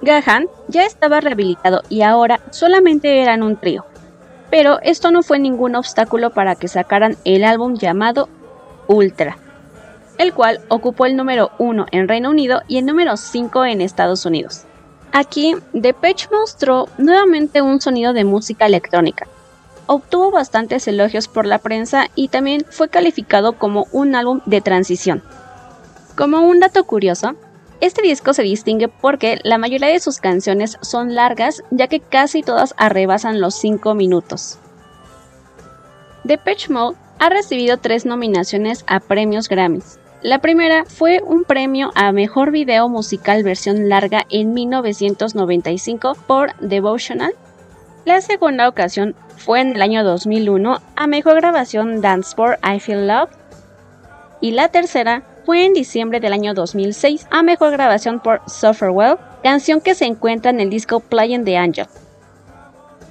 Gahan 0.00 0.46
ya 0.68 0.84
estaba 0.84 1.20
rehabilitado 1.20 1.82
y 1.88 2.02
ahora 2.02 2.40
solamente 2.50 3.20
eran 3.20 3.42
un 3.42 3.56
trío, 3.56 3.84
pero 4.50 4.80
esto 4.82 5.10
no 5.10 5.22
fue 5.22 5.38
ningún 5.38 5.76
obstáculo 5.76 6.30
para 6.30 6.54
que 6.54 6.68
sacaran 6.68 7.16
el 7.24 7.44
álbum 7.44 7.74
llamado 7.74 8.28
Ultra, 8.86 9.36
el 10.18 10.34
cual 10.34 10.60
ocupó 10.68 11.06
el 11.06 11.16
número 11.16 11.50
1 11.58 11.86
en 11.92 12.08
Reino 12.08 12.30
Unido 12.30 12.62
y 12.68 12.78
el 12.78 12.86
número 12.86 13.16
5 13.16 13.64
en 13.64 13.80
Estados 13.80 14.26
Unidos. 14.26 14.64
Aquí, 15.12 15.56
Depeche 15.72 16.28
mostró 16.30 16.88
nuevamente 16.98 17.62
un 17.62 17.80
sonido 17.80 18.12
de 18.12 18.24
música 18.24 18.66
electrónica. 18.66 19.26
Obtuvo 19.86 20.30
bastantes 20.30 20.86
elogios 20.86 21.28
por 21.28 21.46
la 21.46 21.58
prensa 21.58 22.08
y 22.14 22.28
también 22.28 22.66
fue 22.68 22.88
calificado 22.90 23.54
como 23.54 23.86
un 23.92 24.14
álbum 24.14 24.42
de 24.44 24.60
transición, 24.60 25.22
como 26.18 26.40
un 26.40 26.58
dato 26.58 26.82
curioso, 26.82 27.36
este 27.80 28.02
disco 28.02 28.34
se 28.34 28.42
distingue 28.42 28.88
porque 28.88 29.38
la 29.44 29.56
mayoría 29.56 29.86
de 29.86 30.00
sus 30.00 30.18
canciones 30.18 30.76
son 30.80 31.14
largas, 31.14 31.62
ya 31.70 31.86
que 31.86 32.00
casi 32.00 32.42
todas 32.42 32.74
arrebasan 32.76 33.40
los 33.40 33.54
5 33.54 33.94
minutos. 33.94 34.58
Depeche 36.24 36.72
Mode 36.72 36.96
ha 37.20 37.28
recibido 37.28 37.76
tres 37.76 38.04
nominaciones 38.04 38.82
a 38.88 38.98
premios 38.98 39.48
Grammys. 39.48 40.00
La 40.22 40.40
primera 40.40 40.84
fue 40.84 41.22
un 41.24 41.44
premio 41.44 41.92
a 41.94 42.10
Mejor 42.10 42.50
Video 42.50 42.88
Musical 42.88 43.44
Versión 43.44 43.88
Larga 43.88 44.26
en 44.30 44.52
1995 44.52 46.16
por 46.26 46.56
Devotional. 46.56 47.34
La 48.04 48.20
segunda 48.20 48.68
ocasión 48.68 49.14
fue 49.36 49.60
en 49.60 49.76
el 49.76 49.82
año 49.82 50.02
2001 50.02 50.80
a 50.96 51.06
Mejor 51.06 51.36
Grabación 51.36 52.00
Dance 52.00 52.34
for 52.34 52.58
I 52.64 52.80
Feel 52.80 53.06
Love. 53.06 53.30
Y 54.40 54.50
la 54.50 54.70
tercera 54.70 55.22
fue 55.46 55.64
en 55.64 55.72
diciembre 55.72 56.18
del 56.18 56.32
año 56.32 56.52
2006 56.52 57.28
a 57.30 57.44
mejor 57.44 57.70
grabación 57.70 58.18
por 58.18 58.42
Sufferwell, 58.48 59.18
canción 59.44 59.80
que 59.80 59.94
se 59.94 60.06
encuentra 60.06 60.50
en 60.50 60.58
el 60.58 60.68
disco 60.68 60.98
Playing 60.98 61.44
the 61.44 61.56
Angel. 61.56 61.86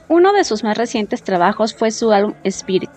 Uno 0.10 0.34
de 0.34 0.44
sus 0.44 0.64
más 0.66 0.78
recientes 0.78 1.24
trabajos 1.24 1.74
fue 1.74 1.90
su 1.92 2.12
álbum 2.12 2.34
Spirit, 2.44 2.90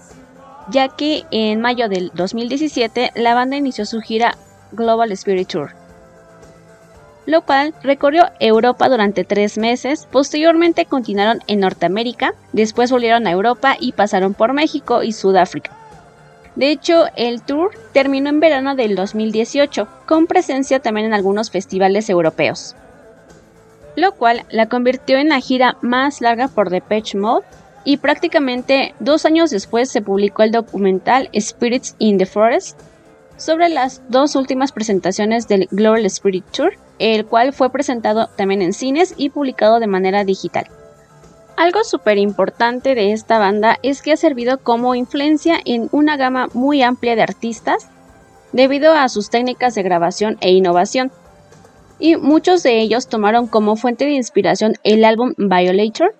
ya 0.70 0.88
que 0.88 1.24
en 1.30 1.60
mayo 1.60 1.88
del 1.88 2.10
2017 2.14 3.12
la 3.14 3.34
banda 3.34 3.56
inició 3.56 3.84
su 3.86 4.00
gira 4.00 4.36
Global 4.72 5.10
Spirit 5.12 5.48
Tour, 5.48 5.70
lo 7.26 7.42
cual 7.42 7.74
recorrió 7.82 8.24
Europa 8.40 8.88
durante 8.88 9.24
tres 9.24 9.58
meses, 9.58 10.06
posteriormente 10.10 10.86
continuaron 10.86 11.40
en 11.46 11.60
Norteamérica, 11.60 12.34
después 12.52 12.90
volvieron 12.90 13.26
a 13.26 13.30
Europa 13.30 13.76
y 13.78 13.92
pasaron 13.92 14.34
por 14.34 14.52
México 14.52 15.02
y 15.02 15.12
Sudáfrica. 15.12 15.72
De 16.56 16.70
hecho, 16.70 17.06
el 17.16 17.42
tour 17.42 17.70
terminó 17.92 18.28
en 18.28 18.40
verano 18.40 18.74
del 18.74 18.96
2018, 18.96 19.86
con 20.06 20.26
presencia 20.26 20.80
también 20.80 21.06
en 21.06 21.14
algunos 21.14 21.50
festivales 21.50 22.10
europeos. 22.10 22.74
lo 23.96 24.12
cual 24.12 24.44
la 24.50 24.66
convirtió 24.66 25.18
en 25.18 25.28
la 25.28 25.40
gira 25.40 25.76
más 25.82 26.20
larga 26.20 26.48
por 26.48 26.70
Depeche 26.70 27.18
Mode 27.18 27.44
y 27.84 27.96
prácticamente 27.96 28.94
dos 29.00 29.25
años 29.25 29.50
después 29.50 29.90
se 29.90 30.02
publicó 30.02 30.42
el 30.42 30.52
documental 30.52 31.30
Spirits 31.38 31.94
in 31.99 32.18
the 32.18 32.26
Forest 32.26 32.78
sobre 33.37 33.70
las 33.70 34.02
dos 34.08 34.37
últimas 34.37 34.72
presentaciones 34.72 35.49
del 35.49 35.66
Global 35.70 36.04
Spirit 36.06 36.44
Tour, 36.52 36.75
el 36.99 37.25
cual 37.25 37.54
fue 37.54 37.70
presentado 37.70 38.28
también 38.37 38.60
en 38.60 38.75
cines 38.75 39.14
y 39.16 39.30
publicado 39.30 39.80
de 39.80 39.87
manera 39.87 40.25
digital. 40.25 40.66
Algo 41.56 41.84
súper 41.84 42.18
importante 42.18 42.94
de 42.94 43.12
esta 43.12 43.38
banda 43.38 43.78
es 43.82 44.02
que 44.02 44.12
ha 44.12 44.16
servido 44.16 44.58
como 44.58 44.94
influencia 44.94 45.58
en 45.64 45.88
una 45.92 46.16
gama 46.16 46.49
muy 46.52 46.82
amplia 46.82 47.16
de 47.16 47.22
artistas 47.22 47.88
debido 48.52 48.92
a 48.92 49.08
sus 49.08 49.30
técnicas 49.30 49.75
de 49.75 49.82
grabación 49.82 50.37
e 50.40 50.52
innovación, 50.52 51.10
y 51.99 52.16
muchos 52.16 52.62
de 52.62 52.80
ellos 52.80 53.08
tomaron 53.08 53.46
como 53.46 53.76
fuente 53.76 54.06
de 54.06 54.12
inspiración 54.12 54.75
el 54.84 55.04
álbum 55.04 55.34
Violator 55.37 56.14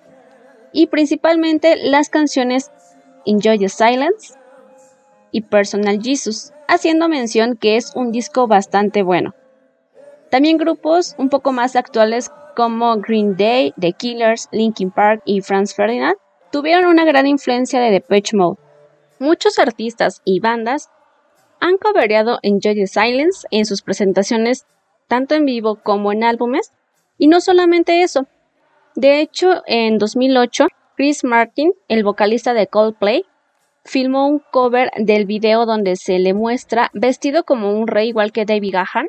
y 0.73 0.87
principalmente 0.87 1.75
las 1.75 2.09
canciones 2.09 2.71
Enjoy 3.25 3.59
the 3.59 3.69
Silence 3.69 4.33
y 5.31 5.41
Personal 5.41 6.01
Jesus, 6.01 6.51
haciendo 6.67 7.07
mención 7.07 7.55
que 7.55 7.75
es 7.75 7.93
un 7.95 8.11
disco 8.11 8.47
bastante 8.47 9.03
bueno. 9.03 9.33
También 10.29 10.57
grupos 10.57 11.15
un 11.17 11.29
poco 11.29 11.51
más 11.51 11.75
actuales 11.75 12.31
como 12.55 12.97
Green 12.97 13.35
Day, 13.35 13.73
The 13.79 13.93
Killers, 13.93 14.47
Linkin 14.51 14.91
Park 14.91 15.21
y 15.25 15.41
Franz 15.41 15.73
Ferdinand 15.73 16.15
tuvieron 16.51 16.85
una 16.85 17.05
gran 17.05 17.27
influencia 17.27 17.79
de 17.79 17.91
Depeche 17.91 18.35
Mode. 18.35 18.59
Muchos 19.19 19.59
artistas 19.59 20.21
y 20.25 20.39
bandas 20.39 20.89
han 21.59 21.77
cobereado 21.77 22.39
Enjoy 22.41 22.75
the 22.75 22.87
Silence 22.87 23.47
en 23.51 23.65
sus 23.65 23.81
presentaciones 23.81 24.65
tanto 25.11 25.35
en 25.35 25.43
vivo 25.43 25.75
como 25.75 26.13
en 26.13 26.23
álbumes, 26.23 26.71
y 27.17 27.27
no 27.27 27.41
solamente 27.41 28.01
eso. 28.01 28.27
De 28.95 29.21
hecho, 29.21 29.63
en 29.67 29.97
2008, 29.97 30.67
Chris 30.97 31.23
Martin, 31.23 31.71
el 31.87 32.03
vocalista 32.03 32.53
de 32.53 32.67
Coldplay, 32.67 33.23
filmó 33.85 34.27
un 34.27 34.39
cover 34.51 34.91
del 34.97 35.25
video 35.25 35.65
donde 35.65 35.95
se 35.95 36.19
le 36.19 36.33
muestra 36.33 36.91
vestido 36.93 37.45
como 37.45 37.71
un 37.73 37.87
rey 37.87 38.09
igual 38.09 38.33
que 38.33 38.45
David 38.45 38.73
Gahan. 38.73 39.07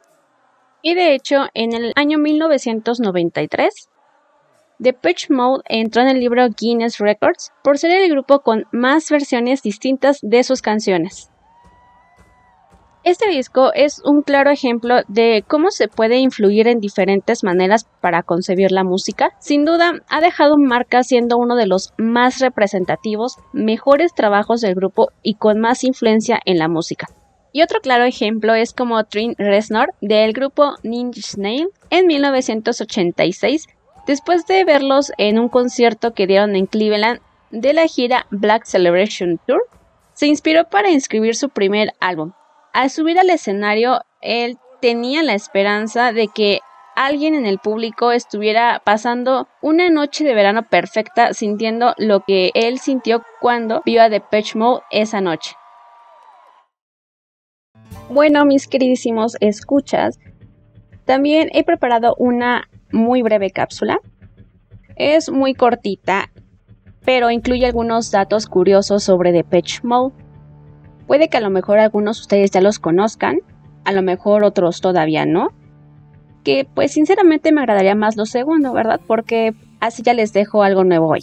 Y 0.83 0.95
de 0.95 1.15
hecho, 1.15 1.47
en 1.55 1.73
el 1.73 1.93
año 1.97 2.19
1993, 2.19 3.89
Depeche 4.79 5.33
Mode 5.35 5.62
entró 5.67 6.03
en 6.03 6.09
el 6.09 6.21
libro 6.21 6.49
Guinness 6.49 6.99
Records 6.99 7.53
por 7.65 7.79
ser 7.79 7.91
el 7.91 8.11
grupo 8.11 8.41
con 8.41 8.67
más 8.71 9.11
versiones 9.11 9.62
distintas 9.62 10.19
de 10.23 10.45
sus 10.45 10.62
canciones. 10.62 11.32
Este 13.04 13.28
disco 13.28 13.73
es 13.75 14.00
un 14.04 14.23
claro 14.23 14.50
ejemplo 14.50 15.00
de 15.09 15.44
cómo 15.49 15.73
se 15.73 15.88
puede 15.88 16.18
influir 16.18 16.68
en 16.68 16.78
diferentes 16.78 17.42
maneras 17.42 17.88
para 18.00 18.22
concebir 18.22 18.70
la 18.70 18.85
música. 18.85 19.31
Sin 19.40 19.64
duda, 19.64 19.94
ha 20.09 20.20
dejado 20.20 20.57
marca 20.57 21.03
siendo 21.03 21.37
uno 21.37 21.57
de 21.57 21.66
los 21.66 21.92
más 21.98 22.38
representativos, 22.38 23.38
mejores 23.53 24.14
trabajos 24.14 24.61
del 24.61 24.77
grupo 24.77 25.09
y 25.20 25.35
con 25.35 25.59
más 25.59 25.83
influencia 25.83 26.38
en 26.44 26.59
la 26.59 26.68
música. 26.68 27.09
Y 27.50 27.62
otro 27.62 27.81
claro 27.81 28.05
ejemplo 28.05 28.55
es 28.55 28.72
como 28.72 29.03
Trin 29.03 29.35
Reznor 29.37 29.92
del 30.00 30.33
grupo 30.33 30.77
Ninja 30.85 31.22
Snail 31.22 31.70
en 31.90 32.07
1986, 32.07 33.66
después 34.07 34.46
de 34.46 34.64
verlos 34.64 35.12
en 35.18 35.40
un 35.40 35.48
concierto 35.48 36.14
que 36.14 36.29
dieron 36.29 36.55
en 36.55 36.66
Cleveland 36.66 37.18
de 37.50 37.72
la 37.72 37.88
gira 37.88 38.27
Black 38.31 38.64
Celebration 38.64 39.40
Tour, 39.44 39.62
se 40.14 40.29
inspiró 40.29 40.68
para 40.70 40.90
inscribir 40.90 41.35
su 41.35 41.48
primer 41.48 41.90
álbum, 42.00 42.33
al 42.72 42.90
subir 42.90 43.18
al 43.18 43.30
escenario, 43.30 44.00
él 44.20 44.58
tenía 44.80 45.22
la 45.22 45.35
esperanza 45.35 46.12
de 46.12 46.28
que 46.28 46.61
alguien 46.94 47.35
en 47.35 47.46
el 47.46 47.58
público 47.58 48.12
estuviera 48.12 48.82
pasando 48.85 49.48
una 49.61 49.88
noche 49.90 50.24
de 50.24 50.35
verano 50.35 50.68
perfecta 50.68 51.32
sintiendo 51.32 51.94
lo 51.98 52.20
que 52.20 52.50
él 52.54 52.78
sintió 52.78 53.22
cuando 53.40 53.82
vio 53.85 54.02
a 54.02 54.08
Depeche 54.08 54.58
Mode 54.58 54.82
esa 54.90 55.20
noche. 55.20 55.54
Bueno, 58.11 58.44
mis 58.44 58.68
queridísimos 58.68 59.37
escuchas, 59.40 60.18
también 61.04 61.48
he 61.52 61.64
preparado 61.64 62.14
una 62.18 62.68
muy 62.90 63.22
breve 63.22 63.50
cápsula. 63.50 63.98
Es 64.96 65.30
muy 65.30 65.54
cortita, 65.54 66.30
pero 67.04 67.30
incluye 67.30 67.66
algunos 67.66 68.11
datos 68.11 68.46
curiosos 68.46 69.02
sobre 69.02 69.32
Depeche 69.32 69.80
Mode. 69.82 70.14
Puede 71.12 71.29
que 71.29 71.37
a 71.37 71.40
lo 71.40 71.51
mejor 71.51 71.79
algunos 71.79 72.16
de 72.16 72.20
ustedes 72.22 72.51
ya 72.53 72.62
los 72.62 72.79
conozcan, 72.79 73.40
a 73.85 73.92
lo 73.92 74.01
mejor 74.01 74.44
otros 74.44 74.81
todavía 74.81 75.27
no. 75.27 75.51
Que 76.42 76.66
pues 76.75 76.92
sinceramente 76.92 77.53
me 77.53 77.61
agradaría 77.61 77.94
más 77.94 78.16
lo 78.16 78.25
segundo, 78.25 78.72
¿verdad? 78.72 78.98
Porque 79.07 79.53
así 79.79 80.03
ya 80.03 80.14
les 80.14 80.33
dejo 80.33 80.62
algo 80.62 80.85
nuevo 80.85 81.09
hoy. 81.09 81.22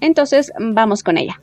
Entonces 0.00 0.52
vamos 0.60 1.02
con 1.02 1.18
ella. 1.18 1.40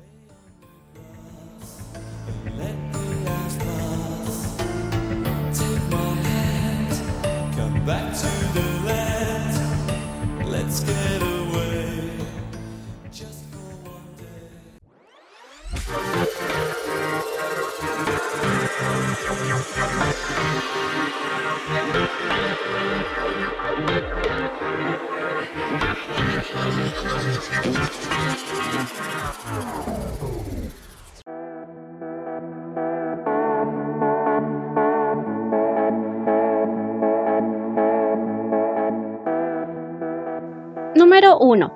Número 40.95 41.38
1. 41.38 41.74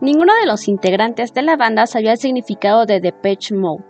Ninguno 0.00 0.32
de 0.34 0.46
los 0.46 0.66
integrantes 0.66 1.34
de 1.34 1.42
la 1.42 1.56
banda 1.56 1.86
sabía 1.86 2.12
el 2.12 2.18
significado 2.18 2.86
de 2.86 3.00
Depeche 3.00 3.54
Mode. 3.54 3.84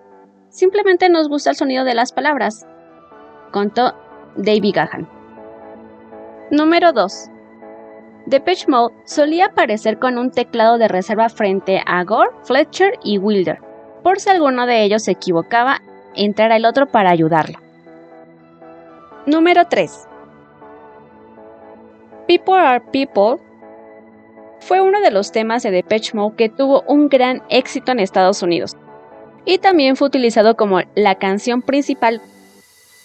Simplemente 0.49 1.09
nos 1.09 1.29
gusta 1.29 1.51
el 1.51 1.57
sonido 1.57 1.85
de 1.85 1.95
las 1.95 2.13
palabras, 2.13 2.67
contó 3.53 3.95
David 4.37 4.75
Gahan. 4.75 5.16
Número 6.51 6.93
2. 6.93 7.31
Depeche 8.27 8.67
Mode 8.69 8.95
solía 9.05 9.47
aparecer 9.47 9.99
con 9.99 10.17
un 10.17 10.31
teclado 10.31 10.79
de 10.79 10.87
reserva 10.87 11.29
frente 11.29 11.83
a 11.85 12.05
Gore, 12.05 12.31
Fletcher 12.45 12.93
y 13.03 13.19
Wilder, 13.19 13.59
por 14.05 14.21
si 14.21 14.31
alguno 14.31 14.65
de 14.65 14.85
ellos 14.85 15.03
se 15.03 15.11
equivocaba, 15.11 15.81
entrara 16.15 16.55
el 16.55 16.65
otro 16.65 16.87
para 16.87 17.11
ayudarlo. 17.11 17.59
Número 19.27 19.65
3. 19.65 20.07
People 22.29 22.55
Are 22.55 22.81
People 22.93 23.43
fue 24.61 24.81
uno 24.81 25.01
de 25.01 25.11
los 25.11 25.33
temas 25.33 25.65
de 25.65 25.73
Depeche 25.73 26.13
Mode 26.15 26.37
que 26.37 26.49
tuvo 26.49 26.85
un 26.87 27.09
gran 27.09 27.43
éxito 27.49 27.91
en 27.91 27.99
Estados 27.99 28.41
Unidos 28.45 28.77
y 29.45 29.59
también 29.59 29.97
fue 29.97 30.07
utilizado 30.07 30.57
como 30.57 30.81
la 30.95 31.17
canción 31.17 31.61
principal 31.61 32.21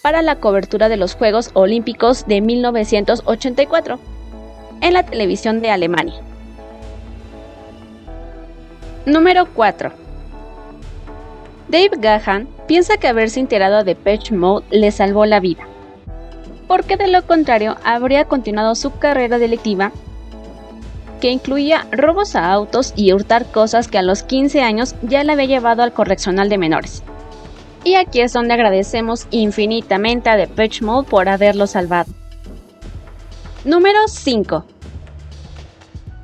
para 0.02 0.20
la 0.20 0.36
cobertura 0.40 0.88
de 0.88 0.96
los 0.96 1.14
Juegos 1.14 1.50
Olímpicos 1.54 2.26
de 2.26 2.40
1984 2.40 4.00
en 4.80 4.92
la 4.92 5.04
televisión 5.04 5.62
de 5.62 5.70
Alemania. 5.70 6.20
Número 9.06 9.46
4. 9.54 9.92
Dave 11.68 11.90
Gahan 11.98 12.48
piensa 12.66 12.96
que 12.96 13.06
haberse 13.06 13.40
enterado 13.40 13.84
de 13.84 13.94
Patch 13.94 14.32
Mode 14.32 14.66
le 14.70 14.90
salvó 14.90 15.24
la 15.24 15.40
vida, 15.40 15.66
porque 16.66 16.96
de 16.96 17.06
lo 17.06 17.24
contrario 17.24 17.76
habría 17.84 18.24
continuado 18.24 18.74
su 18.74 18.98
carrera 18.98 19.38
delictiva 19.38 19.92
que 21.20 21.30
incluía 21.30 21.86
robos 21.92 22.34
a 22.34 22.52
autos 22.52 22.92
y 22.96 23.12
hurtar 23.12 23.46
cosas 23.46 23.86
que 23.86 23.98
a 23.98 24.02
los 24.02 24.24
15 24.24 24.60
años 24.62 24.96
ya 25.02 25.22
le 25.22 25.32
había 25.32 25.46
llevado 25.46 25.84
al 25.84 25.92
correccional 25.92 26.48
de 26.48 26.58
menores. 26.58 27.04
Y 27.84 27.94
aquí 27.96 28.20
es 28.20 28.32
donde 28.32 28.54
agradecemos 28.54 29.26
infinitamente 29.30 30.30
a 30.30 30.36
Depeche 30.36 30.84
Mode 30.84 31.08
por 31.08 31.28
haberlo 31.28 31.66
salvado. 31.66 32.12
Número 33.64 33.98
5. 34.06 34.64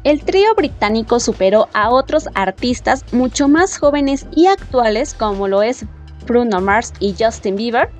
El 0.04 0.22
trío 0.24 0.54
británico 0.54 1.20
superó 1.20 1.68
a 1.74 1.90
otros 1.90 2.28
artistas 2.34 3.04
mucho 3.12 3.48
más 3.48 3.78
jóvenes 3.78 4.26
y 4.34 4.46
actuales 4.46 5.14
como 5.14 5.48
lo 5.48 5.62
es 5.62 5.84
Bruno 6.26 6.60
Mars 6.60 6.92
y 7.00 7.14
Justin 7.18 7.56
Bieber 7.56 7.90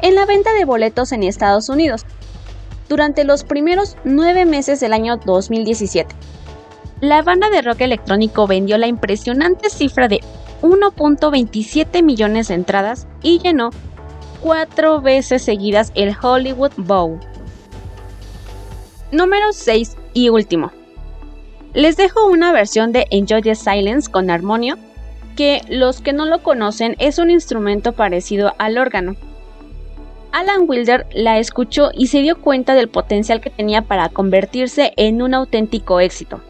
en 0.00 0.14
la 0.14 0.26
venta 0.26 0.52
de 0.52 0.64
boletos 0.64 1.12
en 1.12 1.22
Estados 1.22 1.68
Unidos 1.68 2.06
durante 2.88 3.24
los 3.24 3.44
primeros 3.44 3.96
nueve 4.04 4.44
meses 4.44 4.80
del 4.80 4.92
año 4.92 5.16
2017. 5.18 6.14
La 7.00 7.22
banda 7.22 7.50
de 7.50 7.62
rock 7.62 7.82
electrónico 7.82 8.46
vendió 8.46 8.78
la 8.78 8.86
impresionante 8.86 9.70
cifra 9.70 10.08
de 10.08 10.20
1.27 10.62 12.02
millones 12.02 12.48
de 12.48 12.54
entradas 12.54 13.06
y 13.22 13.38
llenó 13.40 13.70
cuatro 14.40 15.00
veces 15.00 15.42
seguidas 15.42 15.92
el 15.94 16.14
Hollywood 16.20 16.72
Bowl. 16.76 17.20
Número 19.10 19.52
6 19.52 19.96
y 20.14 20.28
último. 20.30 20.72
Les 21.74 21.96
dejo 21.96 22.26
una 22.26 22.52
versión 22.52 22.92
de 22.92 23.06
Enjoy 23.10 23.42
the 23.42 23.54
Silence 23.54 24.10
con 24.10 24.30
armonio, 24.30 24.76
que 25.36 25.62
los 25.68 26.00
que 26.00 26.12
no 26.12 26.26
lo 26.26 26.42
conocen 26.42 26.96
es 26.98 27.18
un 27.18 27.30
instrumento 27.30 27.92
parecido 27.92 28.54
al 28.58 28.78
órgano. 28.78 29.16
Alan 30.32 30.64
Wilder 30.66 31.06
la 31.12 31.38
escuchó 31.38 31.90
y 31.92 32.06
se 32.06 32.20
dio 32.20 32.40
cuenta 32.40 32.74
del 32.74 32.88
potencial 32.88 33.40
que 33.40 33.50
tenía 33.50 33.82
para 33.82 34.08
convertirse 34.08 34.92
en 34.96 35.22
un 35.22 35.34
auténtico 35.34 36.00
éxito. 36.00 36.40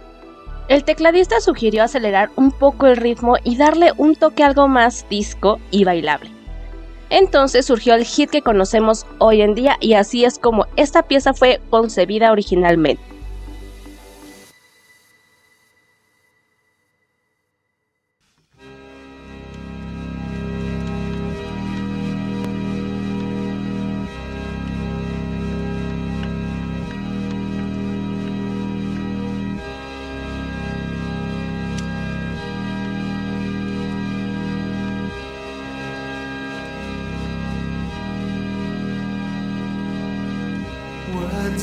El 0.69 0.85
tecladista 0.85 1.41
sugirió 1.41 1.83
acelerar 1.83 2.31
un 2.37 2.51
poco 2.53 2.87
el 2.87 2.97
ritmo 2.97 3.37
y 3.43 3.57
darle 3.57 3.93
un 3.97 4.15
toque 4.15 4.43
algo 4.43 4.69
más 4.69 5.07
disco 5.09 5.59
y 5.71 5.85
bailable. 5.85 6.31
Entonces 7.11 7.67
surgió 7.67 7.95
el 7.95 8.05
hit 8.05 8.31
que 8.31 8.41
conocemos 8.41 9.07
hoy 9.19 9.43
en 9.43 9.55
día 9.55 9.77
y 9.81 9.95
así 9.95 10.25
es 10.25 10.39
como 10.39 10.67
esta 10.77 11.03
pieza 11.03 11.35
fue 11.35 11.61
concebida 11.69 12.33
originalmente. 12.33 13.12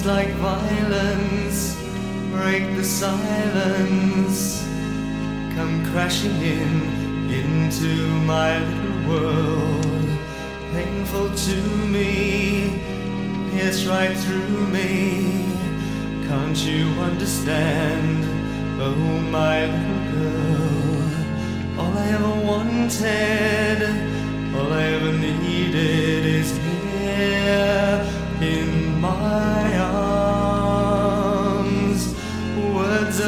Like 0.05 0.31
violence 0.35 1.79
break 2.31 2.75
the 2.75 2.83
silence, 2.83 4.63
come 5.55 5.85
crashing 5.91 6.41
in 6.41 7.29
into 7.29 8.07
my 8.25 8.59
little 8.59 9.09
world. 9.09 10.07
Painful 10.73 11.29
to 11.35 11.61
me, 11.95 12.81
pierce 13.51 13.85
right 13.85 14.15
through 14.17 14.67
me. 14.67 15.45
Can't 16.27 16.57
you 16.57 16.87
understand? 17.01 18.23
Oh, 18.81 18.95
my 19.39 19.65
little 19.65 20.03
girl. 20.13 21.79
All 21.79 21.97
I 21.97 22.07
ever 22.17 22.35
wanted, 22.51 23.79
all 24.55 24.71
I 24.71 24.83
ever 24.95 25.11
needed 25.11 26.25
is 26.25 26.57
here 26.57 28.07
in 28.41 28.99
my 29.01 29.68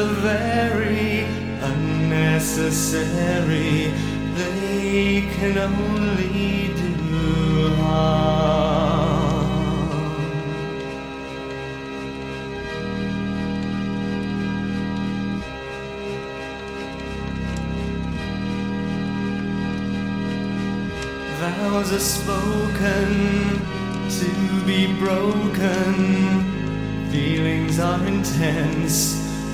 very 0.06 1.26
unnecessary, 1.60 3.92
they 4.36 5.28
can 5.36 5.58
only 5.58 6.68
do 6.74 7.74
harm. 7.76 9.40
Vows 21.40 21.92
are 21.92 21.98
spoken 21.98 23.08
to 24.08 24.30
be 24.64 24.86
broken. 24.98 25.94
Feelings 27.10 27.78
are 27.78 28.02
intense, 28.06 29.21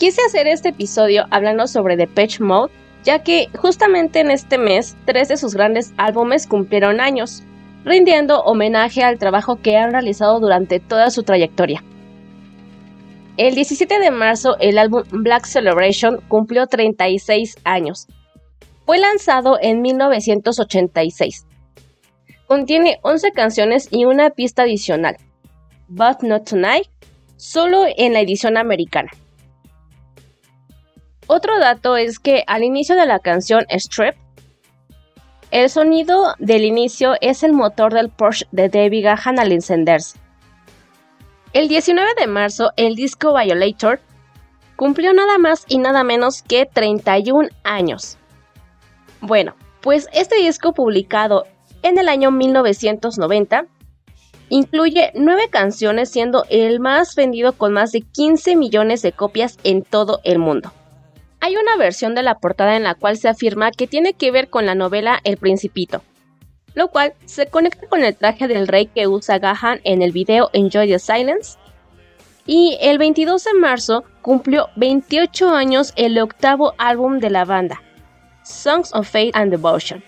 Quise 0.00 0.22
hacer 0.22 0.46
este 0.46 0.70
episodio 0.70 1.26
hablando 1.28 1.66
sobre 1.66 1.98
Depeche 1.98 2.42
Mode, 2.42 2.72
ya 3.04 3.22
que 3.22 3.50
justamente 3.54 4.20
en 4.20 4.30
este 4.30 4.56
mes 4.56 4.96
tres 5.04 5.28
de 5.28 5.36
sus 5.36 5.54
grandes 5.54 5.92
álbumes 5.98 6.46
cumplieron 6.46 7.02
años, 7.02 7.42
rindiendo 7.84 8.40
homenaje 8.40 9.02
al 9.02 9.18
trabajo 9.18 9.56
que 9.56 9.76
han 9.76 9.92
realizado 9.92 10.40
durante 10.40 10.80
toda 10.80 11.10
su 11.10 11.22
trayectoria. 11.22 11.84
El 13.36 13.54
17 13.54 13.98
de 13.98 14.10
marzo 14.10 14.56
el 14.58 14.78
álbum 14.78 15.02
Black 15.10 15.44
Celebration 15.44 16.22
cumplió 16.28 16.66
36 16.66 17.58
años. 17.64 18.06
Fue 18.86 18.96
lanzado 18.96 19.58
en 19.60 19.82
1986. 19.82 21.44
Contiene 22.46 23.00
11 23.02 23.32
canciones 23.32 23.88
y 23.90 24.06
una 24.06 24.30
pista 24.30 24.62
adicional, 24.62 25.18
But 25.88 26.22
Not 26.22 26.48
Tonight, 26.48 26.88
solo 27.36 27.84
en 27.98 28.14
la 28.14 28.20
edición 28.20 28.56
americana. 28.56 29.10
Otro 31.32 31.60
dato 31.60 31.96
es 31.96 32.18
que 32.18 32.42
al 32.48 32.64
inicio 32.64 32.96
de 32.96 33.06
la 33.06 33.20
canción 33.20 33.64
Strip, 33.68 34.16
el 35.52 35.70
sonido 35.70 36.34
del 36.40 36.64
inicio 36.64 37.14
es 37.20 37.44
el 37.44 37.52
motor 37.52 37.94
del 37.94 38.08
Porsche 38.08 38.48
de 38.50 38.68
David 38.68 39.04
Gahan 39.04 39.38
al 39.38 39.52
encenderse. 39.52 40.18
El 41.52 41.68
19 41.68 42.14
de 42.18 42.26
marzo, 42.26 42.72
el 42.76 42.96
disco 42.96 43.32
Violator 43.32 44.00
cumplió 44.74 45.12
nada 45.12 45.38
más 45.38 45.66
y 45.68 45.78
nada 45.78 46.02
menos 46.02 46.42
que 46.42 46.66
31 46.66 47.48
años. 47.62 48.18
Bueno, 49.20 49.54
pues 49.82 50.08
este 50.12 50.34
disco 50.34 50.72
publicado 50.72 51.46
en 51.82 51.96
el 51.96 52.08
año 52.08 52.32
1990 52.32 53.66
incluye 54.48 55.12
9 55.14 55.48
canciones 55.48 56.10
siendo 56.10 56.44
el 56.48 56.80
más 56.80 57.14
vendido 57.14 57.52
con 57.52 57.72
más 57.72 57.92
de 57.92 58.00
15 58.00 58.56
millones 58.56 59.02
de 59.02 59.12
copias 59.12 59.58
en 59.62 59.84
todo 59.84 60.18
el 60.24 60.40
mundo. 60.40 60.72
Hay 61.42 61.56
una 61.56 61.76
versión 61.76 62.14
de 62.14 62.22
la 62.22 62.38
portada 62.38 62.76
en 62.76 62.82
la 62.82 62.94
cual 62.94 63.16
se 63.16 63.28
afirma 63.28 63.70
que 63.70 63.86
tiene 63.86 64.12
que 64.12 64.30
ver 64.30 64.50
con 64.50 64.66
la 64.66 64.74
novela 64.74 65.20
El 65.24 65.38
Principito, 65.38 66.02
lo 66.74 66.88
cual 66.88 67.14
se 67.24 67.46
conecta 67.46 67.88
con 67.88 68.04
el 68.04 68.14
traje 68.14 68.46
del 68.46 68.68
rey 68.68 68.86
que 68.86 69.06
usa 69.06 69.38
Gahan 69.38 69.80
en 69.84 70.02
el 70.02 70.12
video 70.12 70.50
Enjoy 70.52 70.86
the 70.86 70.98
Silence. 70.98 71.58
Y 72.44 72.76
el 72.82 72.98
22 72.98 73.42
de 73.42 73.54
marzo 73.54 74.04
cumplió 74.20 74.68
28 74.76 75.48
años 75.48 75.94
el 75.96 76.18
octavo 76.18 76.74
álbum 76.76 77.20
de 77.20 77.30
la 77.30 77.46
banda, 77.46 77.80
Songs 78.44 78.94
of 78.94 79.08
Faith 79.08 79.34
and 79.34 79.50
Devotion. 79.50 80.04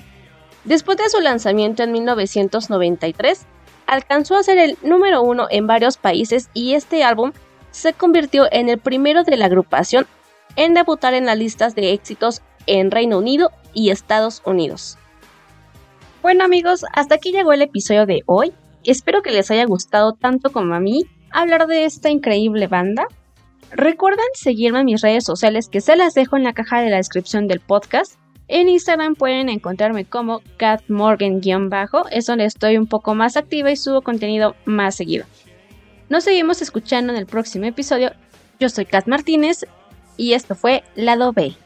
Después 0.64 0.98
de 0.98 1.08
su 1.08 1.20
lanzamiento 1.20 1.82
en 1.82 1.92
1993, 1.92 3.46
alcanzó 3.86 4.36
a 4.36 4.42
ser 4.42 4.58
el 4.58 4.76
número 4.82 5.22
uno 5.22 5.46
en 5.50 5.66
varios 5.66 5.96
países 5.96 6.50
y 6.52 6.74
este 6.74 7.04
álbum 7.04 7.32
se 7.70 7.94
convirtió 7.94 8.48
en 8.52 8.68
el 8.68 8.78
primero 8.78 9.24
de 9.24 9.38
la 9.38 9.46
agrupación 9.46 10.06
en 10.56 10.74
debutar 10.74 11.14
en 11.14 11.26
las 11.26 11.38
listas 11.38 11.74
de 11.74 11.92
éxitos 11.92 12.42
en 12.66 12.90
Reino 12.90 13.18
Unido 13.18 13.50
y 13.74 13.90
Estados 13.90 14.42
Unidos. 14.44 14.98
Bueno 16.22 16.44
amigos, 16.44 16.84
hasta 16.92 17.16
aquí 17.16 17.32
llegó 17.32 17.52
el 17.52 17.62
episodio 17.62 18.06
de 18.06 18.22
hoy. 18.26 18.52
Espero 18.84 19.22
que 19.22 19.30
les 19.32 19.50
haya 19.50 19.64
gustado 19.64 20.12
tanto 20.12 20.50
como 20.50 20.74
a 20.74 20.80
mí 20.80 21.04
hablar 21.30 21.66
de 21.66 21.84
esta 21.84 22.10
increíble 22.10 22.66
banda. 22.66 23.06
Recuerden 23.72 24.26
seguirme 24.34 24.80
en 24.80 24.86
mis 24.86 25.00
redes 25.00 25.24
sociales 25.24 25.68
que 25.68 25.80
se 25.80 25.96
las 25.96 26.14
dejo 26.14 26.36
en 26.36 26.44
la 26.44 26.52
caja 26.52 26.80
de 26.80 26.90
la 26.90 26.98
descripción 26.98 27.48
del 27.48 27.60
podcast. 27.60 28.14
En 28.48 28.68
Instagram 28.68 29.14
pueden 29.14 29.48
encontrarme 29.48 30.04
como 30.04 30.42
catmorgan-bajo, 30.58 32.06
es 32.10 32.26
donde 32.26 32.44
estoy 32.44 32.76
un 32.76 32.86
poco 32.86 33.14
más 33.14 33.36
activa 33.36 33.70
y 33.70 33.76
subo 33.76 34.02
contenido 34.02 34.54
más 34.66 34.94
seguido. 34.94 35.24
Nos 36.10 36.24
seguimos 36.24 36.60
escuchando 36.60 37.12
en 37.12 37.18
el 37.18 37.26
próximo 37.26 37.64
episodio. 37.64 38.12
Yo 38.60 38.68
soy 38.68 38.84
Kat 38.84 39.06
Martínez 39.06 39.64
y 40.16 40.34
esto 40.34 40.54
fue 40.54 40.84
Lado 40.94 41.32
B. 41.32 41.56